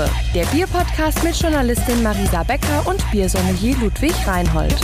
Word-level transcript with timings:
Craftprobe, 0.00 0.10
der 0.34 0.46
Bierpodcast 0.46 1.24
mit 1.24 1.36
Journalistin 1.36 2.02
Marisa 2.02 2.42
Becker 2.42 2.86
und 2.86 3.02
Biersommelier 3.10 3.76
Ludwig 3.76 4.14
Reinhold. 4.26 4.76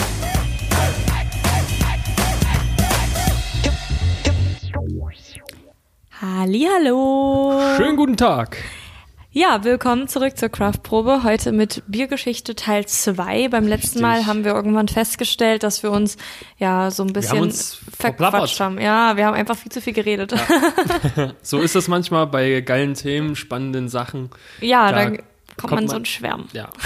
Hallo. 6.20 7.60
Schönen 7.76 7.96
guten 7.96 8.16
Tag. 8.16 8.56
Ja, 9.38 9.64
willkommen 9.64 10.08
zurück 10.08 10.38
zur 10.38 10.48
Craftprobe. 10.48 11.22
Heute 11.22 11.52
mit 11.52 11.82
Biergeschichte 11.86 12.54
Teil 12.54 12.86
2. 12.86 13.48
Beim 13.48 13.66
letzten 13.66 13.98
Richtig. 13.98 14.00
Mal 14.02 14.24
haben 14.24 14.44
wir 14.46 14.54
irgendwann 14.54 14.88
festgestellt, 14.88 15.62
dass 15.62 15.82
wir 15.82 15.90
uns 15.90 16.16
ja 16.56 16.90
so 16.90 17.02
ein 17.02 17.12
bisschen 17.12 17.40
uns 17.40 17.78
verquatscht 17.98 18.58
haben. 18.60 18.80
Ja, 18.80 19.14
wir 19.18 19.26
haben 19.26 19.34
einfach 19.34 19.54
viel 19.58 19.70
zu 19.70 19.82
viel 19.82 19.92
geredet. 19.92 20.32
Ja, 20.32 21.32
So 21.42 21.60
ist 21.60 21.74
das 21.74 21.86
manchmal 21.86 22.26
bei 22.28 22.62
geilen 22.62 22.94
Themen, 22.94 23.36
spannenden 23.36 23.90
Sachen. 23.90 24.30
da, 24.62 24.90
Da 24.90 25.04
kommt, 25.04 25.20
kommt 25.58 25.70
man 25.72 25.84
man- 25.84 25.88
so 25.88 25.96
ein 25.96 26.04
Schwärmen. 26.06 26.48
Ja. 26.54 26.70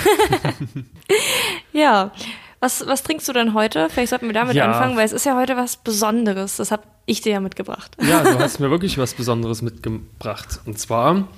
Ja. 1.73 2.11
Was, 2.59 2.85
was 2.87 3.05
trinkst 3.05 3.27
du 3.29 3.33
denn 3.33 3.55
heute? 3.55 3.89
Vielleicht 3.91 4.11
sollten 4.11 4.27
wir 4.27 4.35
damit 4.35 4.57
Ja. 4.57 4.67
anfangen, 4.67 4.97
weil 4.97 5.07
es 5.07 5.13
ist 5.13 5.25
ja 5.25 5.37
heute 5.37 5.57
was 5.57 5.77
Besonderes. 5.77 6.57
Das 6.57 6.73
habe 6.73 6.83
ich 7.07 7.23
dir 7.23 7.33
ja 7.35 7.41
mitgebracht. 7.41 7.97
ja, 8.03 8.23
du 8.25 8.39
hast 8.41 8.59
mir 8.61 8.71
wirklich 8.71 8.99
was 8.99 9.15
Besonderes 9.15 9.63
mitgebracht. 9.63 10.61
Und 10.67 10.79
zwar 10.79 11.29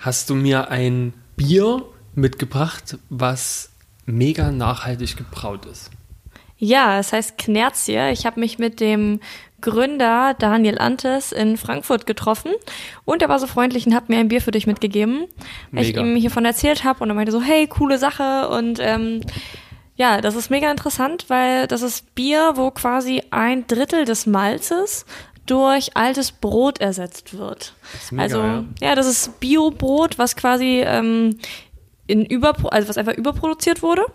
hast 0.00 0.30
du 0.30 0.34
mir 0.34 0.70
ein 0.70 1.12
Bier 1.36 1.84
mitgebracht, 2.14 2.98
was 3.08 3.70
mega 4.06 4.50
nachhaltig 4.50 5.16
gebraut 5.16 5.66
ist. 5.66 5.90
Ja, 6.58 6.98
es 6.98 7.12
heißt 7.12 7.38
Knerzie. 7.38 8.10
Ich 8.12 8.26
habe 8.26 8.40
mich 8.40 8.58
mit 8.58 8.80
dem 8.80 9.20
Gründer 9.60 10.34
Daniel 10.38 10.78
Antes 10.78 11.32
in 11.32 11.56
Frankfurt 11.56 12.06
getroffen 12.06 12.52
und 13.04 13.22
er 13.22 13.28
war 13.28 13.38
so 13.38 13.46
freundlich 13.46 13.86
und 13.86 13.94
hat 13.94 14.08
mir 14.08 14.18
ein 14.18 14.28
Bier 14.28 14.40
für 14.40 14.50
dich 14.50 14.66
mitgegeben, 14.66 15.26
weil 15.70 15.84
ich 15.84 15.94
Mega. 15.94 16.02
ihm 16.02 16.16
hiervon 16.16 16.44
erzählt 16.44 16.84
habe 16.84 17.02
und 17.02 17.10
er 17.10 17.14
meinte 17.14 17.32
so, 17.32 17.42
hey, 17.42 17.66
coole 17.66 17.98
Sache 17.98 18.48
und 18.48 18.78
ähm, 18.80 19.20
ja, 19.96 20.22
das 20.22 20.34
ist 20.34 20.50
mega 20.50 20.70
interessant, 20.70 21.26
weil 21.28 21.66
das 21.66 21.82
ist 21.82 22.14
Bier, 22.14 22.52
wo 22.54 22.70
quasi 22.70 23.22
ein 23.30 23.66
Drittel 23.66 24.06
des 24.06 24.26
Malzes 24.26 25.04
durch 25.50 25.96
altes 25.96 26.32
Brot 26.32 26.80
ersetzt 26.80 27.36
wird. 27.36 27.74
mega, 28.10 28.22
also 28.22 28.38
ja. 28.38 28.64
ja, 28.80 28.94
das 28.94 29.06
ist 29.06 29.40
Biobrot, 29.40 30.18
was 30.18 30.36
quasi 30.36 30.82
ähm, 30.84 31.38
in 32.06 32.24
Überpro 32.24 32.68
also 32.68 32.88
was 32.88 32.98
einfach 32.98 33.14
überproduziert 33.14 33.82
wurde. 33.82 34.06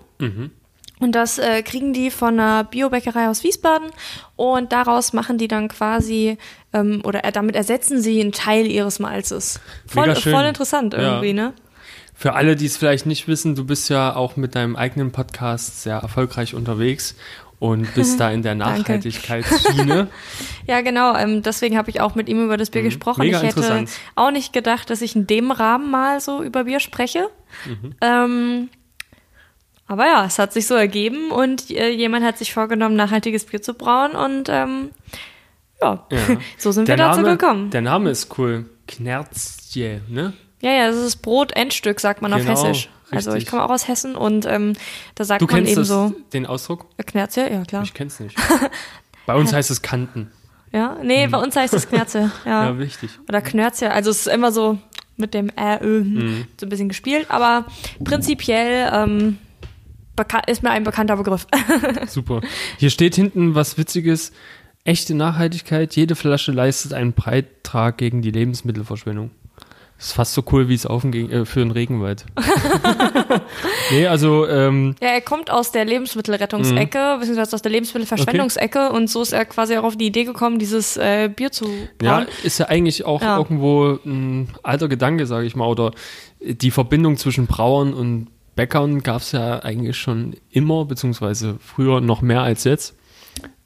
Und 0.99 1.11
das 1.11 1.37
äh, 1.39 1.61
kriegen 1.61 1.91
die 1.91 2.09
von 2.09 2.39
einer 2.39 2.63
Biobäckerei 2.63 3.27
aus 3.27 3.43
Wiesbaden 3.43 3.89
und 4.37 4.71
daraus 4.71 5.11
machen 5.11 5.37
die 5.37 5.49
dann 5.49 5.67
quasi 5.67 6.37
ähm, 6.71 7.01
oder 7.03 7.25
äh, 7.25 7.31
damit 7.33 7.55
ersetzen 7.55 8.01
sie 8.01 8.21
einen 8.21 8.31
Teil 8.31 8.65
ihres 8.67 8.99
Malzes. 8.99 9.59
Voll, 9.87 10.15
voll 10.15 10.45
interessant 10.45 10.93
Ja. 10.93 10.99
irgendwie, 10.99 11.33
ne? 11.33 11.53
Für 12.17 12.33
alle, 12.33 12.55
die 12.55 12.65
es 12.65 12.77
vielleicht 12.77 13.05
nicht 13.05 13.27
wissen, 13.27 13.55
du 13.55 13.65
bist 13.65 13.89
ja 13.89 14.15
auch 14.15 14.37
mit 14.37 14.55
deinem 14.55 14.77
eigenen 14.77 15.11
Podcast 15.11 15.83
sehr 15.83 15.97
erfolgreich 15.97 16.55
unterwegs 16.55 17.15
und 17.59 17.93
bist 17.93 18.19
da 18.19 18.31
in 18.31 18.41
der. 18.41 18.55
Nachhaltigkeitsschiene. 18.55 20.07
Ja, 20.67 20.81
genau. 20.81 21.15
Ähm, 21.15 21.43
deswegen 21.43 21.77
habe 21.77 21.91
ich 21.91 22.01
auch 22.01 22.15
mit 22.15 22.27
ihm 22.27 22.43
über 22.43 22.57
das 22.57 22.71
Bier 22.71 22.81
gesprochen. 22.81 23.21
Mhm. 23.21 23.27
Mega 23.27 23.43
ich 23.43 23.55
hätte 23.55 23.85
auch 24.15 24.31
nicht 24.31 24.51
gedacht, 24.51 24.89
dass 24.89 25.03
ich 25.03 25.15
in 25.15 25.27
dem 25.27 25.51
Rahmen 25.51 25.91
mal 25.91 26.19
so 26.19 26.41
über 26.41 26.63
Bier 26.63 26.79
spreche. 26.79 27.29
Mhm. 27.67 27.95
Ähm, 28.01 28.69
aber 29.87 30.07
ja, 30.07 30.25
es 30.25 30.39
hat 30.39 30.53
sich 30.53 30.65
so 30.65 30.73
ergeben 30.73 31.29
und 31.29 31.69
äh, 31.69 31.89
jemand 31.89 32.25
hat 32.25 32.39
sich 32.39 32.51
vorgenommen, 32.51 32.95
nachhaltiges 32.95 33.45
Bier 33.45 33.61
zu 33.61 33.75
brauen 33.75 34.13
und 34.13 34.49
ähm, 34.49 34.89
ja, 35.81 36.07
Ja. 36.09 36.17
so 36.57 36.71
sind 36.71 36.87
Der 36.87 36.97
wir 36.97 37.05
dazu 37.05 37.21
Name, 37.21 37.37
gekommen. 37.37 37.69
Der 37.69 37.81
Name 37.81 38.09
ist 38.09 38.35
cool. 38.39 38.65
Knerzje, 38.87 40.01
ne? 40.09 40.33
Ja, 40.61 40.71
ja, 40.71 40.87
das 40.87 40.97
ist 40.97 41.17
Brot-Endstück, 41.17 41.99
sagt 41.99 42.23
man 42.23 42.33
auf 42.33 42.41
Genau, 42.41 42.73
Hessisch. 43.05 43.15
Also 43.15 43.29
ich 43.31 43.35
richtig. 43.35 43.49
komme 43.51 43.63
auch 43.63 43.69
aus 43.69 43.87
Hessen 43.87 44.15
und 44.15 44.45
ähm, 44.45 44.73
da 45.15 45.23
sagt 45.23 45.41
Du 45.41 45.47
man 45.47 45.65
eben 45.65 45.75
das, 45.75 45.87
so, 45.87 46.13
den 46.33 46.45
Ausdruck? 46.45 46.85
Knerze, 47.05 47.49
ja 47.49 47.63
klar. 47.63 47.83
Ich 47.83 47.93
kenn's 47.93 48.19
nicht. 48.19 48.35
Bei 49.25 49.35
uns 49.35 49.53
heißt 49.53 49.71
es 49.71 49.81
Kanten. 49.81 50.31
Ja, 50.71 50.97
nee, 51.01 51.25
bei 51.27 51.37
uns 51.39 51.55
heißt 51.55 51.73
es 51.73 51.87
Knerze. 51.89 52.31
Ja. 52.45 52.65
Ja, 52.65 52.77
wichtig. 52.79 53.09
Oder 53.29 53.41
Knörze. 53.41 53.91
Also 53.91 54.11
es 54.11 54.19
ist 54.19 54.27
immer 54.27 54.51
so 54.51 54.77
mit 55.17 55.33
dem 55.33 55.49
R, 55.49 55.79
Ö, 55.81 56.03
Mhm. 56.03 56.45
so 56.59 56.65
ein 56.65 56.69
bisschen 56.69 56.89
gespielt, 56.89 57.27
aber 57.29 57.65
prinzipiell 58.03 58.91
ähm, 58.93 59.37
ist 60.47 60.63
mir 60.63 60.71
ein 60.71 60.83
bekannter 60.83 61.15
Begriff. 61.17 61.47
Super. 62.07 62.41
Hier 62.77 62.89
steht 62.89 63.15
hinten 63.15 63.55
was 63.55 63.77
Witziges. 63.77 64.31
Echte 64.83 65.15
Nachhaltigkeit. 65.15 65.95
Jede 65.95 66.15
Flasche 66.15 66.51
leistet 66.51 66.93
einen 66.93 67.13
Beitrag 67.13 67.97
gegen 67.97 68.21
die 68.21 68.31
Lebensmittelverschwendung. 68.31 69.31
Das 69.97 70.07
ist 70.07 70.13
fast 70.13 70.33
so 70.33 70.43
cool 70.51 70.67
wie 70.67 70.73
es 70.73 70.87
gegen, 71.05 71.31
äh, 71.31 71.45
für 71.45 71.59
den 71.59 71.71
Regenwald. 71.71 72.25
nee, 73.91 74.07
also, 74.07 74.47
ähm, 74.47 74.95
ja, 75.01 75.09
er 75.09 75.21
kommt 75.21 75.49
aus 75.49 75.71
der 75.71 75.85
Lebensmittelrettungsecke, 75.85 77.15
beziehungsweise 77.19 77.55
aus 77.55 77.61
der 77.61 77.71
Lebensmittelverschwendungsecke 77.71 78.89
und 78.91 79.09
so 79.09 79.21
ist 79.21 79.31
er 79.31 79.45
quasi 79.45 79.77
auch 79.77 79.83
auf 79.83 79.95
die 79.95 80.07
Idee 80.07 80.25
gekommen, 80.25 80.59
dieses 80.59 80.97
äh, 80.97 81.29
Bier 81.33 81.51
zu 81.51 81.65
ja, 82.01 82.17
brauen. 82.19 82.27
ist 82.43 82.57
ja 82.59 82.67
eigentlich 82.67 83.05
auch 83.05 83.21
Ja. 83.21 83.37
irgendwo 83.37 83.97
ein 84.05 84.49
alter 84.63 84.89
Gedanke, 84.89 85.25
sage 85.25 85.47
ich 85.47 85.55
mal. 85.55 85.67
Oder 85.67 85.91
die 86.41 86.71
Verbindung 86.71 87.15
zwischen 87.17 87.47
Brauern 87.47 87.93
und 87.93 88.27
Bäckern 88.55 89.01
gab 89.01 89.21
es 89.21 89.31
ja 89.31 89.59
eigentlich 89.63 89.97
schon 89.97 90.35
immer, 90.49 90.85
beziehungsweise 90.85 91.57
früher 91.59 92.01
noch 92.01 92.21
mehr 92.21 92.41
als 92.41 92.63
jetzt. 92.65 92.95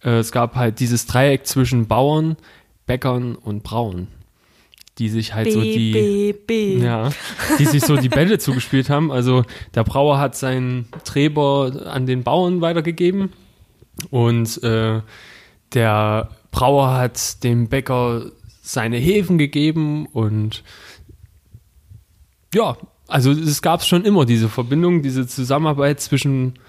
Äh, 0.04 0.20
es 0.20 0.32
gab 0.32 0.56
halt 0.56 0.80
dieses 0.80 1.06
Dreieck 1.08 1.46
zwischen 1.48 1.88
Bauern, 1.88 2.38
Bäckern 2.86 3.36
und 3.36 3.64
Brauen, 3.64 4.08
die 5.00 5.10
sich 5.10 5.34
halt 5.34 5.52
so 5.52 5.62
B, 5.62 5.74
die 5.74 5.92
B, 5.94 6.34
B. 6.34 6.84
ja, 6.84 7.10
die 7.58 7.66
sich 7.66 7.84
so 7.84 7.96
die 7.96 8.10
Bälle 8.10 8.38
zugespielt 8.38 8.90
haben. 8.90 9.12
Also 9.12 9.44
der 9.74 9.86
Brauer 9.86 10.20
hat 10.20 10.36
seinen 10.36 10.88
Treber 11.06 11.88
an 11.88 12.06
den 12.06 12.24
Bauern 12.24 12.60
weitergegeben 12.60 13.32
und 14.12 14.62
äh, 14.62 15.02
der 15.74 16.30
Brauer 16.52 16.94
hat 16.94 17.44
dem 17.44 17.70
Bäcker 17.70 18.32
seine 18.62 18.98
Hefen 18.98 19.38
gegeben 19.38 20.06
und 20.08 20.64
ja, 22.54 22.78
also 23.08 23.32
es 23.32 23.62
gab 23.62 23.84
schon 23.84 24.04
immer 24.04 24.26
diese 24.26 24.50
Verbindung, 24.50 25.02
diese 25.02 25.28
Zusammenarbeit 25.28 26.02
zwischen 26.02 26.60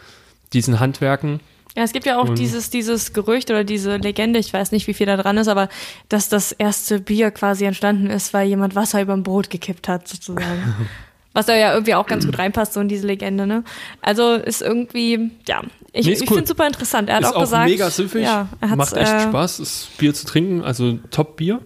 diesen 0.52 0.80
Handwerken. 0.80 1.40
Ja, 1.76 1.82
es 1.84 1.92
gibt 1.92 2.04
ja 2.06 2.18
auch 2.18 2.28
Und- 2.30 2.38
dieses, 2.38 2.70
dieses 2.70 3.12
Gerücht 3.12 3.50
oder 3.50 3.62
diese 3.64 3.96
Legende, 3.96 4.38
ich 4.40 4.52
weiß 4.52 4.72
nicht, 4.72 4.86
wie 4.86 4.94
viel 4.94 5.06
da 5.06 5.16
dran 5.16 5.36
ist, 5.38 5.48
aber 5.48 5.68
dass 6.08 6.28
das 6.28 6.52
erste 6.52 7.00
Bier 7.00 7.30
quasi 7.30 7.64
entstanden 7.64 8.08
ist, 8.10 8.34
weil 8.34 8.48
jemand 8.48 8.74
Wasser 8.74 9.00
über 9.02 9.12
ein 9.14 9.22
Brot 9.22 9.50
gekippt 9.50 9.88
hat, 9.88 10.08
sozusagen. 10.08 10.74
Was 11.32 11.46
da 11.46 11.54
ja 11.54 11.72
irgendwie 11.72 11.94
auch 11.94 12.08
ganz 12.08 12.26
gut 12.26 12.36
reinpasst, 12.40 12.72
so 12.72 12.80
in 12.80 12.88
diese 12.88 13.06
Legende, 13.06 13.46
ne? 13.46 13.62
Also 14.02 14.32
ist 14.34 14.62
irgendwie, 14.62 15.30
ja, 15.46 15.62
ich, 15.92 16.06
Nee, 16.06 16.12
ich 16.14 16.22
cool. 16.22 16.38
finde 16.38 16.48
super 16.48 16.66
interessant. 16.66 17.08
Er 17.08 17.14
hat 17.16 17.22
ist 17.22 17.28
auch, 17.28 17.36
auch 17.36 17.40
gesagt, 17.42 17.70
mega 17.70 17.88
süffig, 17.88 18.24
ja, 18.24 18.48
macht 18.74 18.94
echt 18.94 19.12
äh, 19.12 19.20
Spaß, 19.28 19.58
das 19.58 19.88
Bier 19.96 20.12
zu 20.12 20.26
trinken, 20.26 20.64
also 20.64 20.98
Top-Bier, 21.12 21.60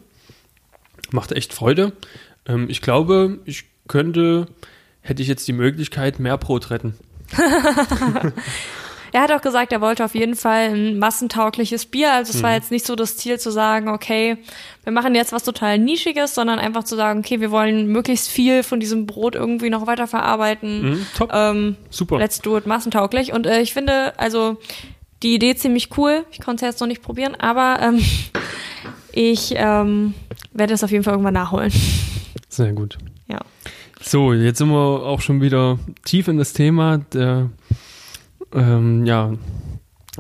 macht 1.13 1.33
echt 1.33 1.55
Freude. 1.55 1.93
Ähm, 2.45 2.67
ich 2.69 2.83
glaube, 2.83 3.39
ich 3.47 3.65
könnte, 3.89 4.49
hätte 5.01 5.23
ich 5.23 5.29
jetzt 5.29 5.49
die 5.49 5.55
Möglichkeit, 5.55 6.19
mehr 6.21 6.37
Brot 6.37 6.69
retten. 6.69 6.99
Er 9.15 9.21
hat 9.23 9.31
auch 9.31 9.41
gesagt, 9.41 9.73
er 9.73 9.81
wollte 9.81 10.05
auf 10.05 10.17
jeden 10.17 10.35
Fall 10.35 10.75
ein 10.75 10.99
massentaugliches 10.99 11.87
Bier. 11.87 12.13
Also 12.13 12.33
es 12.37 12.43
war 12.43 12.51
Mhm. 12.51 12.57
jetzt 12.57 12.71
nicht 12.73 12.85
so 12.85 12.97
das 12.97 13.17
Ziel 13.17 13.39
zu 13.39 13.53
sagen, 13.53 13.89
okay, 13.89 14.39
wir 14.83 14.93
machen 14.93 15.15
jetzt 15.15 15.33
was 15.33 15.45
total 15.45 15.79
Nischiges, 15.79 16.35
sondern 16.35 16.59
einfach 16.59 16.83
zu 16.83 16.97
sagen, 16.97 17.21
okay, 17.21 17.41
wir 17.41 17.53
wollen 17.53 17.87
möglichst 17.87 18.29
viel 18.29 18.65
von 18.65 18.81
diesem 18.81 19.07
Brot 19.07 19.37
irgendwie 19.37 19.71
noch 19.71 19.87
weiterverarbeiten. 19.87 20.83
Mhm, 20.83 21.07
top, 21.17 21.31
Ähm, 21.33 21.77
super. 21.91 22.19
Let's 22.19 22.41
do 22.41 22.59
it 22.59 22.67
massentauglich. 22.67 23.33
Und 23.33 23.47
äh, 23.47 23.61
ich 23.61 23.73
finde, 23.73 24.19
also 24.19 24.57
die 25.23 25.37
Idee 25.37 25.55
ziemlich 25.55 25.97
cool. 25.97 26.25
Ich 26.33 26.41
konnte 26.41 26.65
es 26.67 26.73
jetzt 26.73 26.81
noch 26.81 26.89
nicht 26.89 27.01
probieren, 27.01 27.37
aber 27.37 27.79
ähm, 27.83 28.01
ich 29.13 29.55
ähm, 29.57 30.15
werde 30.53 30.75
es 30.75 30.83
auf 30.83 30.91
jeden 30.91 31.05
Fall 31.05 31.13
irgendwann 31.15 31.35
nachholen. 31.35 31.73
Sehr 32.49 32.73
gut. 32.73 32.99
Ja. 33.29 33.39
So, 34.01 34.33
jetzt 34.33 34.59
sind 34.59 34.71
wir 34.71 34.77
auch 35.07 35.21
schon 35.21 35.41
wieder 35.41 35.79
tief 36.05 36.27
in 36.27 36.37
das 36.37 36.53
Thema 36.53 36.99
der, 37.13 37.49
ähm, 38.55 39.05
ja, 39.05 39.33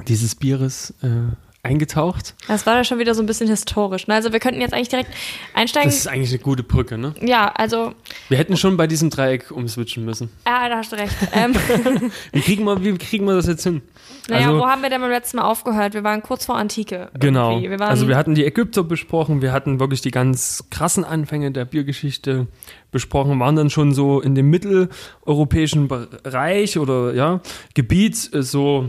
dieses 0.08 0.34
Bieres 0.34 0.92
äh, 1.02 1.34
eingetaucht. 1.64 2.34
Das 2.46 2.66
war 2.66 2.76
ja 2.76 2.84
schon 2.84 2.98
wieder 2.98 3.14
so 3.14 3.22
ein 3.22 3.26
bisschen 3.26 3.48
historisch. 3.48 4.06
Ne? 4.06 4.14
Also 4.14 4.32
wir 4.32 4.40
könnten 4.40 4.60
jetzt 4.60 4.74
eigentlich 4.74 4.88
direkt 4.90 5.10
einsteigen. 5.54 5.88
Das 5.88 5.96
ist 5.98 6.06
eigentlich 6.06 6.30
eine 6.30 6.38
gute 6.40 6.62
Brücke, 6.62 6.98
ne? 6.98 7.14
ja, 7.20 7.50
also, 7.54 7.92
Wir 8.28 8.38
hätten 8.38 8.56
schon 8.56 8.76
bei 8.76 8.86
diesem 8.86 9.10
Dreieck 9.10 9.50
umswitchen 9.50 10.04
müssen. 10.04 10.30
ja, 10.46 10.68
da 10.68 10.76
hast 10.78 10.92
du 10.92 10.96
recht. 10.96 11.14
Ähm, 11.32 11.54
Wie 12.32 12.40
kriegen 12.40 12.64
wir, 12.64 12.82
wie 12.84 12.96
kriegen 12.98 13.26
wir 13.26 13.34
das 13.34 13.46
jetzt 13.46 13.62
hin? 13.64 13.82
naja, 14.28 14.48
Also- 14.48 14.60
wo 14.60 14.66
haben 14.66 14.82
wir 14.82 14.90
denn 14.90 15.00
beim 15.00 15.10
letzten 15.10 15.38
Mal 15.38 15.44
aufgehört? 15.44 15.94
Wir 15.94 16.04
waren 16.04 16.22
kurz 16.22 16.44
vor 16.46 16.56
Antike. 16.56 17.10
Genau. 17.18 17.60
Wir 17.60 17.80
also 17.80 18.08
wir 18.08 18.16
hatten 18.16 18.34
die 18.34 18.44
Ägypter 18.44 18.84
besprochen, 18.84 19.42
wir 19.42 19.52
hatten 19.52 19.80
wirklich 19.80 20.00
die 20.00 20.10
ganz 20.10 20.64
krassen 20.70 21.04
Anfänge 21.04 21.50
der 21.50 21.64
Biergeschichte 21.64 22.46
besprochen, 22.90 23.40
waren 23.40 23.56
dann 23.56 23.70
schon 23.70 23.92
so 23.92 24.20
in 24.20 24.34
dem 24.34 24.50
mitteleuropäischen 24.50 25.88
Bereich 25.88 26.78
oder 26.78 27.12
ja, 27.14 27.40
Gebiet, 27.74 28.30
äh, 28.32 28.42
so 28.42 28.88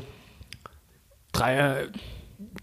drei, 1.31 1.88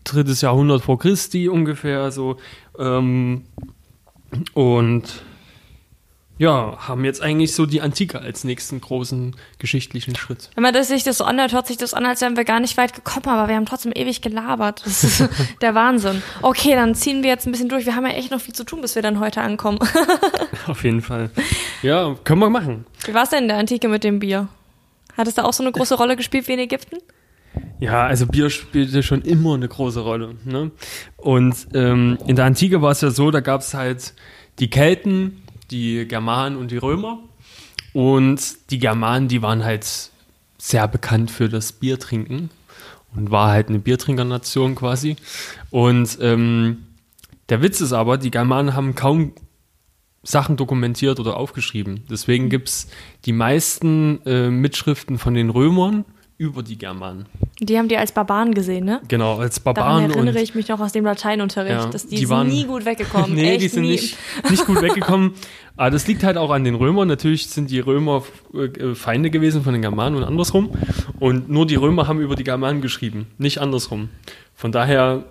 drittes 0.05 0.41
Jahrhundert 0.41 0.83
vor 0.83 0.99
Christi 0.99 1.49
ungefähr 1.49 2.11
so. 2.11 2.37
Ähm, 2.79 3.45
und 4.55 5.23
ja, 6.39 6.77
haben 6.89 7.05
jetzt 7.05 7.23
eigentlich 7.23 7.55
so 7.55 7.67
die 7.67 7.83
Antike 7.83 8.21
als 8.21 8.43
nächsten 8.43 8.81
großen 8.81 9.37
geschichtlichen 9.59 10.17
Schritt. 10.17 10.51
Wenn 10.55 10.63
man 10.63 10.75
das, 10.75 10.89
sich 10.89 11.05
das 11.05 11.19
so 11.19 11.25
anhört, 11.25 11.53
hört 11.53 11.67
sich 11.67 11.77
das 11.77 11.95
an, 11.95 12.05
als 12.05 12.21
wären 12.21 12.37
wir 12.37 12.45
gar 12.45 12.59
nicht 12.59 12.77
weit 12.77 12.95
gekommen, 12.95 13.29
aber 13.29 13.49
wir 13.49 13.55
haben 13.55 13.67
trotzdem 13.67 13.93
ewig 13.95 14.23
gelabert. 14.23 14.83
Das 14.85 15.05
ist 15.05 15.29
der 15.61 15.75
Wahnsinn. 15.75 16.23
Okay, 16.41 16.75
dann 16.75 16.95
ziehen 16.95 17.23
wir 17.23 17.31
jetzt 17.31 17.47
ein 17.47 17.53
bisschen 17.53 17.69
durch. 17.69 17.87
Wir 17.87 17.95
haben 17.95 18.07
ja 18.07 18.13
echt 18.13 18.31
noch 18.31 18.41
viel 18.41 18.55
zu 18.55 18.65
tun, 18.65 18.81
bis 18.81 18.95
wir 18.97 19.03
dann 19.03 19.21
heute 19.21 19.41
ankommen. 19.41 19.79
Auf 20.67 20.83
jeden 20.83 21.03
Fall. 21.03 21.31
Ja, 21.83 22.17
können 22.25 22.41
wir 22.41 22.51
machen. 22.51 22.87
Wie 23.05 23.15
war 23.15 23.23
es 23.23 23.31
denn 23.31 23.43
in 23.43 23.49
der 23.49 23.59
Antike 23.59 23.89
mit 23.89 24.03
dem 24.03 24.19
Bier? 24.19 24.49
Hat 25.17 25.29
es 25.29 25.35
da 25.35 25.45
auch 25.45 25.53
so 25.53 25.63
eine 25.63 25.71
große 25.71 25.95
Rolle 25.95 26.17
gespielt 26.17 26.49
wie 26.49 26.55
in 26.55 26.59
Ägypten? 26.59 26.97
Ja, 27.81 28.07
also 28.07 28.27
Bier 28.27 28.51
spielte 28.51 29.03
schon 29.03 29.23
immer 29.23 29.55
eine 29.55 29.69
große 29.69 30.01
Rolle. 30.01 30.37
Ne? 30.45 30.71
Und 31.17 31.69
ähm, 31.75 32.19
in 32.27 32.37
der 32.37 32.45
Antike 32.45 32.81
war 32.81 32.93
es 32.93 33.01
ja 33.01 33.11
so, 33.11 33.31
da 33.31 33.41
gab 33.41 33.61
es 33.61 33.75
halt 33.75 34.15
die 34.59 34.71
Kelten, 34.71 35.43
die 35.71 36.07
Germanen 36.07 36.57
und 36.57 36.71
die 36.71 36.77
Römer. 36.77 37.19
Und 37.93 38.71
die 38.71 38.79
Germanen, 38.79 39.29
die 39.29 39.43
waren 39.43 39.65
halt 39.65 39.87
sehr 40.59 40.89
bekannt 40.89 41.31
für 41.31 41.49
das 41.49 41.73
Biertrinken 41.73 42.51
und 43.15 43.31
war 43.31 43.51
halt 43.51 43.69
eine 43.69 43.81
Biertrinkernation 43.81 44.75
quasi. 44.75 45.17
Und 45.71 46.19
ähm, 46.21 46.87
der 47.49 47.63
Witz 47.63 47.81
ist 47.81 47.93
aber, 47.93 48.17
die 48.17 48.31
Germanen 48.31 48.75
haben 48.75 48.95
kaum 48.95 49.33
Sachen 50.23 50.57
dokumentiert 50.57 51.19
oder 51.19 51.37
aufgeschrieben. 51.37 52.05
Deswegen 52.09 52.49
gibt 52.49 52.69
es 52.69 52.89
die 53.25 53.33
meisten 53.33 54.25
äh, 54.25 54.51
Mitschriften 54.51 55.19
von 55.19 55.35
den 55.35 55.51
Römern 55.51 56.05
über 56.43 56.63
die 56.63 56.77
Germanen. 56.77 57.27
Die 57.61 57.79
haben 57.79 57.87
die 57.89 57.97
als 57.97 58.11
Barbaren 58.11 58.53
gesehen, 58.55 58.85
ne? 58.85 59.01
Genau, 59.07 59.37
als 59.39 59.61
Barbaren. 59.61 60.03
Daran 60.09 60.11
erinnere 60.11 60.43
ich 60.43 60.55
mich 60.57 60.67
noch 60.69 60.81
aus 60.81 60.91
dem 60.93 61.05
Lateinunterricht, 61.05 61.73
Ja, 61.85 61.87
dass 61.87 62.07
die, 62.09 62.17
die 62.17 62.21
sind 62.23 62.31
waren- 62.31 62.49
nie 62.49 62.65
gut 62.65 62.85
weggekommen. 62.85 63.35
nee, 63.35 63.53
Echt 63.53 63.63
die 63.63 63.69
sind 63.69 63.83
nie. 63.83 63.91
nicht, 63.93 64.17
nicht 64.51 64.67
gut 64.67 64.83
weggekommen. 64.83 65.35
Aber 65.77 65.91
das 65.93 66.09
liegt 66.09 66.25
halt 66.25 66.37
auch 66.37 66.51
an 66.51 66.65
den 66.65 66.75
Römern. 66.75 67.07
Natürlich 67.07 67.47
sind 67.49 67.71
die 67.71 67.79
Römer 67.79 68.25
äh, 68.55 68.95
Feinde 68.97 69.31
gewesen 69.31 69.63
von 69.63 69.73
den 69.73 69.83
Germanen 69.83 70.17
und 70.17 70.25
andersrum. 70.25 70.71
Und 71.21 71.49
nur 71.49 71.67
die 71.67 71.77
Römer 71.77 72.09
haben 72.09 72.21
über 72.21 72.35
die 72.35 72.45
Germanen 72.45 72.81
geschrieben, 72.81 73.29
nicht 73.39 73.59
andersrum. 73.59 74.09
Von 74.55 74.73
daher 74.73 75.23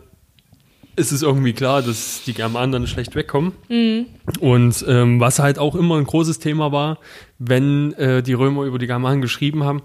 ist 0.96 1.12
es 1.12 1.22
irgendwie 1.24 1.54
klar, 1.54 1.82
dass 1.82 2.24
die 2.26 2.34
Germanen 2.34 2.72
dann 2.72 2.88
schlecht 2.88 3.16
wegkommen. 3.16 3.54
Und 4.40 4.86
ähm, 4.88 5.20
was 5.20 5.40
halt 5.40 5.58
auch 5.60 5.76
immer 5.76 5.98
ein 5.98 6.04
großes 6.06 6.40
Thema 6.40 6.72
war, 6.72 6.98
wenn 7.40 7.94
äh, 7.94 8.22
die 8.24 8.34
Römer 8.34 8.64
über 8.64 8.78
die 8.78 8.88
Germanen 8.88 9.22
geschrieben 9.22 9.64
haben, 9.64 9.82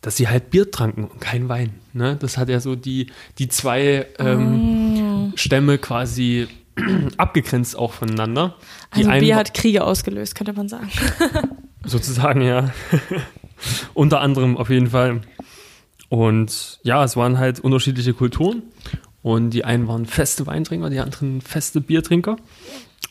dass 0.00 0.16
sie 0.16 0.28
halt 0.28 0.50
Bier 0.50 0.70
tranken 0.70 1.04
und 1.04 1.20
kein 1.20 1.48
Wein. 1.48 1.74
Ne? 1.92 2.16
Das 2.18 2.38
hat 2.38 2.48
ja 2.48 2.60
so 2.60 2.74
die, 2.74 3.08
die 3.38 3.48
zwei 3.48 4.06
ähm, 4.18 5.32
Stämme 5.34 5.78
quasi 5.78 6.48
abgegrenzt 7.16 7.76
auch 7.76 7.92
voneinander. 7.92 8.56
Die 8.96 9.04
Also 9.04 9.20
Bier 9.20 9.36
hat 9.36 9.54
Kriege 9.54 9.84
ausgelöst, 9.84 10.34
könnte 10.34 10.52
man 10.52 10.68
sagen. 10.68 10.88
Sozusagen, 11.84 12.42
ja. 12.42 12.72
Unter 13.94 14.20
anderem 14.20 14.56
auf 14.56 14.70
jeden 14.70 14.88
Fall. 14.88 15.20
Und 16.08 16.80
ja, 16.82 17.04
es 17.04 17.16
waren 17.16 17.38
halt 17.38 17.60
unterschiedliche 17.60 18.14
Kulturen. 18.14 18.62
Und 19.22 19.50
die 19.50 19.64
einen 19.64 19.86
waren 19.86 20.06
feste 20.06 20.46
Weintrinker, 20.46 20.88
die 20.88 20.98
anderen 20.98 21.42
feste 21.42 21.80
Biertrinker. 21.80 22.36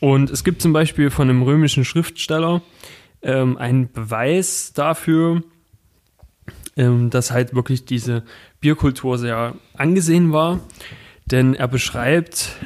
Und 0.00 0.30
es 0.30 0.42
gibt 0.44 0.60
zum 0.60 0.72
Beispiel 0.72 1.10
von 1.10 1.28
einem 1.28 1.42
römischen 1.42 1.84
Schriftsteller 1.84 2.62
ähm, 3.22 3.56
einen 3.58 3.92
Beweis 3.92 4.72
dafür, 4.74 5.42
ähm, 6.80 7.10
dass 7.10 7.30
halt 7.30 7.54
wirklich 7.54 7.84
diese 7.84 8.22
Bierkultur 8.60 9.18
sehr 9.18 9.54
angesehen 9.74 10.32
war. 10.32 10.60
Denn 11.26 11.54
er 11.54 11.68
beschreibt 11.68 12.56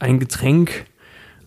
ein 0.00 0.18
Getränk, 0.18 0.86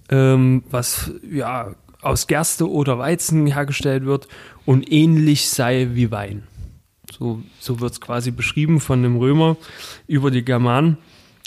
ähm, 0.09 0.63
was 0.69 1.11
ja 1.29 1.75
aus 2.01 2.27
Gerste 2.27 2.69
oder 2.69 2.97
Weizen 2.97 3.45
hergestellt 3.45 4.05
wird 4.05 4.29
und 4.65 4.89
ähnlich 4.89 5.49
sei 5.49 5.89
wie 5.91 6.11
Wein. 6.11 6.43
So, 7.11 7.43
so 7.59 7.81
wird 7.81 7.91
es 7.91 8.01
quasi 8.01 8.31
beschrieben 8.31 8.79
von 8.79 9.03
dem 9.03 9.17
Römer 9.17 9.57
über 10.07 10.31
die 10.31 10.45
Germanen. 10.45 10.97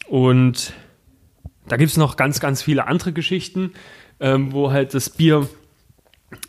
Und 0.09 0.75
da 1.69 1.79
gibt 1.79 1.91
es 1.91 1.97
noch 1.97 2.17
ganz, 2.17 2.39
ganz 2.39 2.61
viele 2.61 2.87
andere 2.87 3.15
Geschichten, 3.15 3.73
ähm, 4.21 4.53
wo 4.53 4.71
halt 4.71 4.93
das 4.93 5.09
Bier 5.09 5.49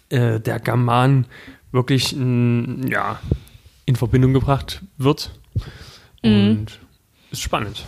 äh, 0.09 0.41
der 0.41 0.59
Germanen 0.59 1.27
wirklich 1.71 2.13
mm, 2.13 2.87
ja, 2.87 3.19
in 3.87 3.95
Verbindung 3.95 4.33
gebracht 4.33 4.83
wird. 4.99 5.31
Und 6.21 6.67
ist 7.31 7.41
spannend. 7.41 7.85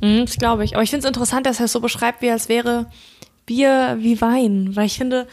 Mhm, 0.00 0.26
das 0.26 0.36
glaube 0.36 0.64
ich. 0.64 0.74
Aber 0.74 0.82
ich 0.82 0.90
finde 0.90 1.06
es 1.06 1.08
interessant, 1.08 1.46
dass 1.46 1.58
er 1.58 1.64
es 1.64 1.72
so 1.72 1.80
beschreibt, 1.80 2.22
wie 2.22 2.30
als 2.30 2.48
wäre 2.48 2.86
Bier 3.46 3.96
wie 4.00 4.20
Wein. 4.20 4.76
Weil 4.76 4.86
ich 4.86 4.96
finde, 4.98 5.26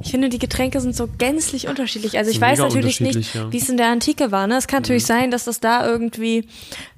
ich 0.00 0.10
finde, 0.10 0.28
die 0.28 0.38
Getränke 0.38 0.80
sind 0.80 0.94
so 0.94 1.08
gänzlich 1.18 1.68
unterschiedlich. 1.68 2.16
Also 2.18 2.30
ich 2.30 2.40
weiß 2.40 2.60
natürlich 2.60 3.00
nicht, 3.00 3.34
ja. 3.34 3.44
Mhm. 3.44 3.52
wie 3.52 3.58
es 3.58 3.68
in 3.68 3.76
der 3.76 3.88
Antike 3.88 4.30
war. 4.30 4.46
Ne? 4.46 4.56
Es 4.56 4.68
kann 4.68 4.82
natürlich 4.82 5.06
sein, 5.06 5.30
dass 5.30 5.44
das 5.44 5.60
da 5.60 5.86
irgendwie 5.86 6.46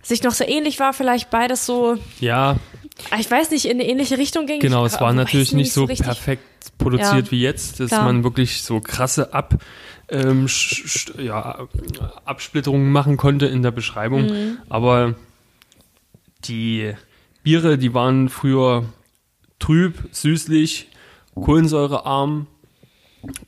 sich 0.02 0.22
noch 0.22 0.32
so 0.32 0.44
ähnlich 0.44 0.78
war, 0.80 0.92
vielleicht 0.92 1.30
beides 1.30 1.66
so, 1.66 1.96
Ja, 2.20 2.56
ah, 3.10 3.16
ich 3.18 3.30
weiß 3.30 3.50
nicht, 3.50 3.64
in 3.64 3.72
eine 3.72 3.88
ähnliche 3.88 4.18
Richtung 4.18 4.46
ging. 4.46 4.60
Genau, 4.60 4.84
es 4.84 5.00
war 5.00 5.12
natürlich 5.12 5.52
nicht 5.54 5.72
so 5.72 5.84
richtig. 5.84 6.06
perfekt 6.06 6.42
produziert 6.76 7.26
Ja, 7.26 7.30
wie 7.30 7.40
jetzt, 7.40 7.80
dass 7.80 7.88
klar. 7.88 8.04
man 8.04 8.24
wirklich 8.24 8.62
so 8.62 8.80
krasse 8.80 9.32
Ab, 9.32 9.56
ähm, 10.08 10.46
ja, 11.18 11.68
Absplitterungen 12.24 12.90
machen 12.90 13.16
konnte 13.16 13.46
in 13.46 13.62
der 13.62 13.70
Beschreibung. 13.70 14.26
Mhm. 14.26 14.58
Aber 14.68 15.14
die 16.44 16.94
Biere, 17.42 17.78
die 17.78 17.94
waren 17.94 18.28
früher 18.28 18.84
trüb, 19.58 20.08
süßlich, 20.12 20.88
kohlensäurearm 21.34 22.46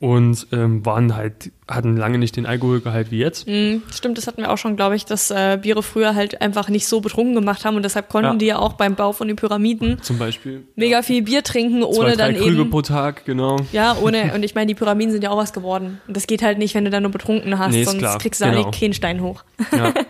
und 0.01 0.47
ähm, 0.53 0.85
waren 0.85 1.15
halt, 1.15 1.51
hatten 1.69 1.97
lange 1.97 2.19
nicht 2.19 2.37
den 2.37 2.45
Alkoholgehalt 2.47 3.11
wie 3.11 3.19
jetzt. 3.19 3.47
Mhm, 3.47 3.83
stimmt, 3.95 4.19
das 4.19 4.27
hatten 4.27 4.43
wir 4.43 4.51
auch 4.51 4.59
schon, 4.59 4.77
glaube 4.77 4.97
ich, 4.97 5.05
dass 5.05 5.31
äh, 5.31 5.59
Biere 5.61 5.83
früher 5.83 6.15
halt 6.15 6.41
einfach 6.43 6.69
nicht 6.69 6.87
so 6.87 7.01
betrunken 7.01 7.35
gemacht 7.35 7.65
haben 7.65 7.77
und 7.77 7.83
deshalb 7.85 8.09
konnten 8.09 8.33
Ja. 8.33 8.37
die 8.37 8.47
ja 8.47 8.59
auch 8.59 8.73
beim 8.75 8.95
Bau 8.97 9.13
von 9.13 9.29
den 9.29 9.37
Pyramiden 9.37 10.03
Zum 10.03 10.19
Beispiel. 10.19 10.65
mega 10.77 11.03
viel 11.03 11.23
Bier 11.23 11.43
trinken, 11.45 11.81
Zwei, 11.83 11.87
ohne 11.89 12.17
drei 12.17 12.33
dann 12.33 12.37
Krüge 12.43 12.63
eben 12.63 12.71
pro 12.71 12.83
Tag, 12.83 13.25
genau. 13.25 13.57
Ja, 13.73 13.97
ohne, 14.03 14.33
und 14.35 14.43
ich 14.43 14.55
meine, 14.55 14.67
die 14.67 14.75
Pyramiden 14.75 15.13
sind 15.13 15.23
ja 15.23 15.31
auch 15.31 15.39
was 15.39 15.53
geworden. 15.53 16.01
Und 16.09 16.17
das 16.17 16.27
geht 16.27 16.43
halt 16.43 16.59
nicht, 16.59 16.75
wenn 16.75 16.85
du 16.85 16.91
da 16.91 17.01
nur 17.01 17.11
betrunken 17.11 17.59
hast, 17.59 17.73
Nee, 17.73 17.85
sonst 17.85 17.99
klar, 17.99 18.19
kriegst 18.19 18.41
du 18.41 18.47
da 18.47 18.51
genau. 18.53 18.67
nicht 18.69 18.81
keinen 18.81 18.93
Stein 18.95 19.21
hoch. 19.23 19.45
Ja. 19.73 19.95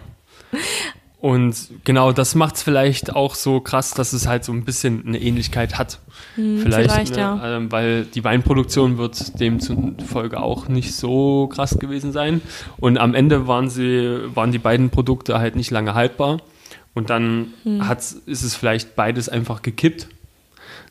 Und 1.20 1.54
genau, 1.84 2.12
das 2.12 2.34
macht 2.34 2.56
es 2.56 2.62
vielleicht 2.62 3.14
auch 3.14 3.34
so 3.34 3.60
krass, 3.60 3.92
dass 3.92 4.14
es 4.14 4.26
halt 4.26 4.42
so 4.42 4.52
ein 4.52 4.64
bisschen 4.64 5.06
eine 5.06 5.20
Ähnlichkeit 5.20 5.78
hat. 5.78 6.00
vielleicht, 6.34 6.90
vielleicht, 6.90 7.12
ne? 7.12 7.20
ja. 7.20 7.56
ähm, 7.56 7.70
weil 7.70 8.04
die 8.06 8.24
Weinproduktion 8.24 8.96
wird 8.96 9.38
demzufolge 9.38 10.40
auch 10.40 10.68
nicht 10.68 10.94
so 10.94 11.48
krass 11.48 11.78
gewesen 11.78 12.12
sein. 12.12 12.40
Und 12.78 12.96
am 12.96 13.14
Ende 13.14 13.46
waren 13.46 13.68
sie, 13.68 14.20
waren 14.34 14.50
die 14.50 14.58
beiden 14.58 14.88
Produkte 14.88 15.38
halt 15.38 15.56
nicht 15.56 15.70
lange 15.70 15.94
haltbar. 15.94 16.40
Und 16.94 17.10
dann 17.10 17.52
Hm. 17.64 17.86
hat's, 17.86 18.12
ist 18.12 18.42
es 18.42 18.56
vielleicht 18.56 18.96
beides 18.96 19.28
einfach 19.28 19.60
gekippt. 19.60 20.08